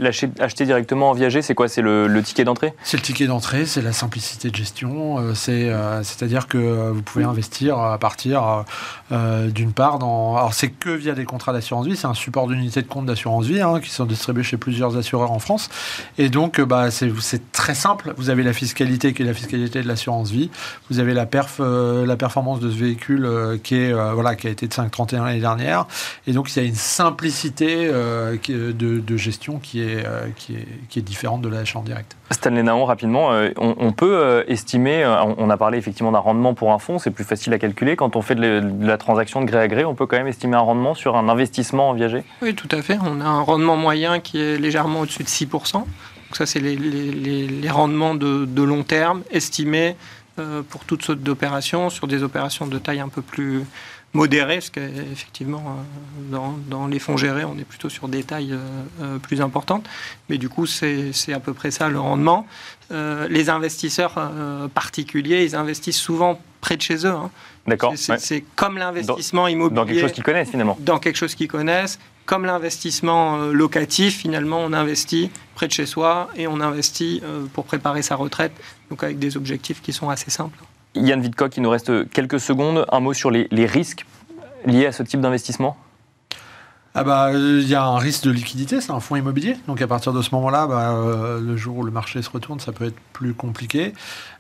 acheter 0.00 0.64
directement 0.64 1.10
en 1.10 1.12
viager, 1.12 1.42
c'est 1.42 1.54
quoi? 1.54 1.68
C'est 1.68 1.82
le, 1.82 2.22
ticket 2.22 2.44
d'entrée? 2.44 2.74
C'est 2.82 2.96
le 2.96 3.02
ticket 3.02 3.26
d'entrée, 3.26 3.64
c'est 3.64 3.82
la 3.82 3.92
simplicité 3.92 4.50
de 4.50 4.56
gestion. 4.56 5.34
c'est, 5.34 5.72
c'est-à-dire 6.02 6.46
que 6.48 6.90
vous 6.90 7.02
pouvez 7.02 7.24
investir 7.24 7.78
à 7.78 7.98
partir 7.98 8.64
d'une 9.10 9.72
part, 9.72 9.96
alors 9.96 10.52
c'est 10.52 10.68
que 10.68 10.90
via 10.90 11.14
des 11.14 11.24
contrats 11.24 11.52
d'assurance 11.52 11.86
vie, 11.86 11.96
c'est 11.96 12.06
un 12.06 12.14
support 12.14 12.46
d'unité 12.46 12.82
de 12.82 12.86
compte 12.86 13.06
d'assurance 13.06 13.46
vie 13.46 13.60
hein, 13.60 13.80
qui 13.80 13.90
sont 13.90 14.04
distribués 14.04 14.42
chez 14.42 14.56
plusieurs 14.56 14.96
assureurs 14.96 15.32
en 15.32 15.38
France. 15.38 15.68
Et 16.18 16.28
donc, 16.28 16.60
bah, 16.60 16.90
c'est 16.90 17.52
très 17.52 17.74
simple. 17.74 18.12
Vous 18.16 18.30
avez 18.30 18.42
la 18.42 18.52
fiscalité 18.52 19.12
qui 19.12 19.22
est 19.22 19.26
la 19.26 19.34
fiscalité 19.34 19.82
de 19.82 19.88
l'assurance 19.88 20.30
vie. 20.30 20.50
Vous 20.90 20.98
avez 20.98 21.14
la, 21.14 21.26
la 21.28 22.16
performance 22.16 22.60
de 22.60 22.70
ce 22.70 22.76
véhicule 22.76 23.60
qui, 23.62 23.92
voilà, 23.92 24.34
qui 24.34 24.46
a 24.46 24.50
été 24.50 24.68
de 24.68 24.72
5,31 24.72 25.24
l'année 25.24 25.40
dernière. 25.40 25.86
Et 26.26 26.32
donc, 26.32 26.54
il 26.54 26.62
y 26.62 26.64
a 26.64 26.68
une 26.68 26.74
simplicité 26.74 27.88
de, 27.88 29.16
gestion 29.16 29.58
qui 29.58 29.80
est, 29.80 30.06
qui, 30.36 30.54
est, 30.54 30.68
qui 30.88 30.98
est 30.98 31.02
différente 31.02 31.42
de 31.42 31.48
l'achat 31.48 31.78
en 31.78 31.82
direct. 31.82 32.17
Stanley 32.30 32.62
Naon, 32.62 32.84
rapidement, 32.84 33.30
on, 33.56 33.92
peut 33.92 34.44
estimer, 34.48 35.06
on 35.38 35.48
a 35.48 35.56
parlé 35.56 35.78
effectivement 35.78 36.12
d'un 36.12 36.18
rendement 36.18 36.54
pour 36.54 36.72
un 36.72 36.78
fonds, 36.78 36.98
c'est 36.98 37.10
plus 37.10 37.24
facile 37.24 37.52
à 37.54 37.58
calculer. 37.58 37.96
Quand 37.96 38.16
on 38.16 38.22
fait 38.22 38.34
de 38.34 38.62
la 38.80 38.98
transaction 38.98 39.40
de 39.40 39.46
gré 39.46 39.58
à 39.58 39.68
gré, 39.68 39.84
on 39.84 39.94
peut 39.94 40.06
quand 40.06 40.18
même 40.18 40.26
estimer 40.26 40.56
un 40.56 40.60
rendement 40.60 40.94
sur 40.94 41.16
un 41.16 41.28
investissement 41.28 41.90
en 41.90 41.94
viager 41.94 42.24
Oui, 42.42 42.54
tout 42.54 42.68
à 42.70 42.82
fait. 42.82 42.98
On 43.02 43.20
a 43.20 43.24
un 43.24 43.40
rendement 43.40 43.76
moyen 43.76 44.20
qui 44.20 44.40
est 44.40 44.58
légèrement 44.58 45.00
au-dessus 45.00 45.22
de 45.22 45.28
6%. 45.28 45.84
Donc 46.28 46.36
ça, 46.36 46.44
c'est 46.44 46.60
les, 46.60 47.70
rendements 47.70 48.14
de, 48.14 48.62
long 48.62 48.82
terme 48.82 49.22
estimés 49.30 49.96
euh, 50.38 50.62
pour 50.68 50.84
toutes 50.84 51.02
sortes 51.02 51.20
d'opérations, 51.20 51.88
sur 51.88 52.06
des 52.06 52.22
opérations 52.22 52.66
de 52.66 52.78
taille 52.78 53.00
un 53.00 53.08
peu 53.08 53.22
plus 53.22 53.64
modérée, 54.14 54.56
parce 54.56 54.70
qu'effectivement, 54.70 55.78
euh, 56.32 56.38
dans, 56.68 56.86
les 56.86 56.98
fonds 56.98 57.16
gérés, 57.16 57.44
on 57.44 57.58
est 57.58 57.64
plutôt 57.64 57.88
sur 57.88 58.08
des 58.08 58.24
tailles 58.24 58.54
euh, 59.00 59.18
plus 59.18 59.40
importantes. 59.40 59.88
Mais 60.28 60.38
du 60.38 60.48
coup, 60.48 60.66
c'est 60.66 61.12
à 61.32 61.40
peu 61.40 61.54
près 61.54 61.70
ça 61.70 61.88
le 61.88 62.00
rendement. 62.00 62.46
les 62.90 63.50
investisseurs 63.50 64.14
particuliers, 64.74 65.44
ils 65.44 65.54
investissent 65.54 66.00
souvent 66.00 66.40
près 66.60 66.76
de 66.76 66.82
chez 66.82 67.06
eux. 67.06 67.10
Hein. 67.10 67.30
D'accord. 67.66 67.92
C'est 67.96 68.44
comme 68.56 68.78
l'investissement 68.78 69.46
immobilier. 69.48 69.76
Dans 69.76 69.86
quelque 69.86 70.00
chose 70.00 70.12
qu'ils 70.12 70.24
connaissent 70.24 70.50
finalement. 70.50 70.76
Dans 70.80 70.98
quelque 70.98 71.16
chose 71.16 71.34
qu'ils 71.34 71.48
connaissent. 71.48 71.98
Comme 72.24 72.44
l'investissement 72.44 73.40
euh, 73.40 73.52
locatif, 73.52 74.18
finalement, 74.18 74.60
on 74.60 74.72
investit 74.72 75.30
près 75.54 75.66
de 75.66 75.72
chez 75.72 75.86
soi 75.86 76.28
et 76.36 76.46
on 76.46 76.60
investit 76.60 77.22
euh, 77.24 77.46
pour 77.54 77.64
préparer 77.64 78.02
sa 78.02 78.16
retraite, 78.16 78.52
donc 78.90 79.02
avec 79.02 79.18
des 79.18 79.36
objectifs 79.36 79.80
qui 79.80 79.92
sont 79.92 80.10
assez 80.10 80.30
simples. 80.30 80.58
Yann 80.94 81.20
Vidcock, 81.20 81.56
il 81.56 81.62
nous 81.62 81.70
reste 81.70 82.08
quelques 82.10 82.40
secondes. 82.40 82.86
Un 82.90 83.00
mot 83.00 83.12
sur 83.12 83.30
les, 83.30 83.48
les 83.50 83.66
risques 83.66 84.06
liés 84.64 84.86
à 84.86 84.92
ce 84.92 85.02
type 85.02 85.20
d'investissement? 85.20 85.76
Ah 87.00 87.04
bah, 87.04 87.30
il 87.32 87.68
y 87.68 87.76
a 87.76 87.84
un 87.84 87.96
risque 87.96 88.24
de 88.24 88.32
liquidité, 88.32 88.80
c'est 88.80 88.90
un 88.90 88.98
fonds 88.98 89.14
immobilier. 89.14 89.56
Donc 89.68 89.80
à 89.80 89.86
partir 89.86 90.12
de 90.12 90.20
ce 90.20 90.34
moment-là, 90.34 90.66
bah, 90.66 90.94
euh, 90.94 91.40
le 91.40 91.56
jour 91.56 91.76
où 91.76 91.84
le 91.84 91.92
marché 91.92 92.20
se 92.22 92.28
retourne, 92.28 92.58
ça 92.58 92.72
peut 92.72 92.86
être 92.86 92.98
plus 93.12 93.34
compliqué. 93.34 93.92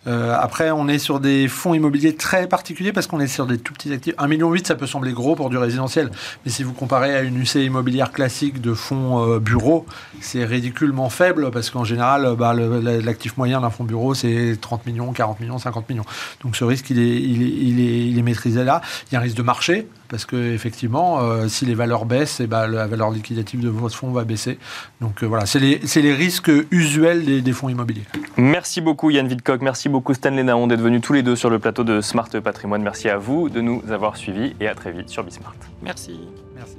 Euh, 0.08 0.34
après, 0.36 0.72
on 0.72 0.88
est 0.88 0.98
sur 0.98 1.20
des 1.20 1.46
fonds 1.46 1.72
immobiliers 1.72 2.16
très 2.16 2.48
particuliers 2.48 2.92
parce 2.92 3.06
qu'on 3.06 3.20
est 3.20 3.28
sur 3.28 3.46
des 3.46 3.58
tout 3.58 3.72
petits 3.74 3.92
actifs. 3.92 4.16
1,8 4.16 4.26
million, 4.26 4.52
ça 4.64 4.74
peut 4.74 4.88
sembler 4.88 5.12
gros 5.12 5.36
pour 5.36 5.50
du 5.50 5.56
résidentiel. 5.56 6.10
Mais 6.44 6.50
si 6.50 6.64
vous 6.64 6.72
comparez 6.72 7.14
à 7.14 7.22
une 7.22 7.40
UC 7.40 7.54
immobilière 7.64 8.10
classique 8.10 8.60
de 8.60 8.74
fonds 8.74 9.24
euh, 9.24 9.38
bureau, 9.38 9.86
c'est 10.20 10.44
ridiculement 10.44 11.10
faible 11.10 11.52
parce 11.52 11.70
qu'en 11.70 11.84
général, 11.84 12.34
bah, 12.36 12.54
l'actif 12.54 13.36
moyen 13.36 13.60
d'un 13.60 13.70
fonds 13.70 13.84
bureau, 13.84 14.14
c'est 14.14 14.58
30 14.60 14.84
millions, 14.84 15.12
40 15.12 15.38
millions, 15.38 15.58
50 15.58 15.88
millions. 15.88 16.06
Donc 16.42 16.56
ce 16.56 16.64
risque, 16.64 16.90
il 16.90 16.98
il 16.98 17.40
il 17.42 17.78
il 17.78 18.18
est 18.18 18.22
maîtrisé 18.22 18.64
là. 18.64 18.80
Il 19.06 19.14
y 19.14 19.16
a 19.16 19.20
un 19.20 19.22
risque 19.22 19.36
de 19.36 19.42
marché 19.42 19.86
parce 20.08 20.24
que 20.24 20.52
effectivement, 20.54 21.20
euh, 21.20 21.48
si 21.48 21.66
les 21.66 21.74
valeurs 21.74 22.04
baissent, 22.04 22.40
et 22.40 22.44
eh 22.44 22.46
ben, 22.46 22.66
la 22.66 22.86
valeur 22.86 23.10
liquidative 23.10 23.60
de 23.60 23.68
votre 23.68 23.96
fonds 23.96 24.10
va 24.10 24.24
baisser. 24.24 24.58
Donc 25.00 25.22
voilà, 25.22 25.46
c'est 25.46 25.60
les, 25.60 25.80
les, 25.96 26.14
risques 26.14 26.50
usuels 26.70 27.24
des, 27.24 27.40
des 27.40 27.52
fonds 27.52 27.68
immobiliers. 27.68 28.04
Merci 28.36 28.80
beaucoup 28.80 29.10
Yann 29.10 29.28
Vidcock, 29.28 29.62
merci 29.62 29.88
beaucoup 29.88 30.14
Stanley 30.14 30.42
Naon 30.42 30.66
d'être 30.66 30.80
venus 30.80 31.00
tous 31.00 31.12
les 31.12 31.22
deux 31.22 31.36
sur 31.36 31.50
le 31.50 31.58
plateau 31.58 31.84
de 31.84 32.00
Smart 32.00 32.28
Patrimoine. 32.42 32.82
Merci 32.82 33.08
à 33.08 33.18
vous 33.18 33.48
de 33.48 33.60
nous 33.60 33.82
avoir 33.90 34.16
suivis 34.16 34.54
et 34.60 34.68
à 34.68 34.74
très 34.74 34.92
vite 34.92 35.08
sur 35.08 35.24
Bismart. 35.24 35.54
Merci. 35.82 36.20
Merci. 36.56 36.78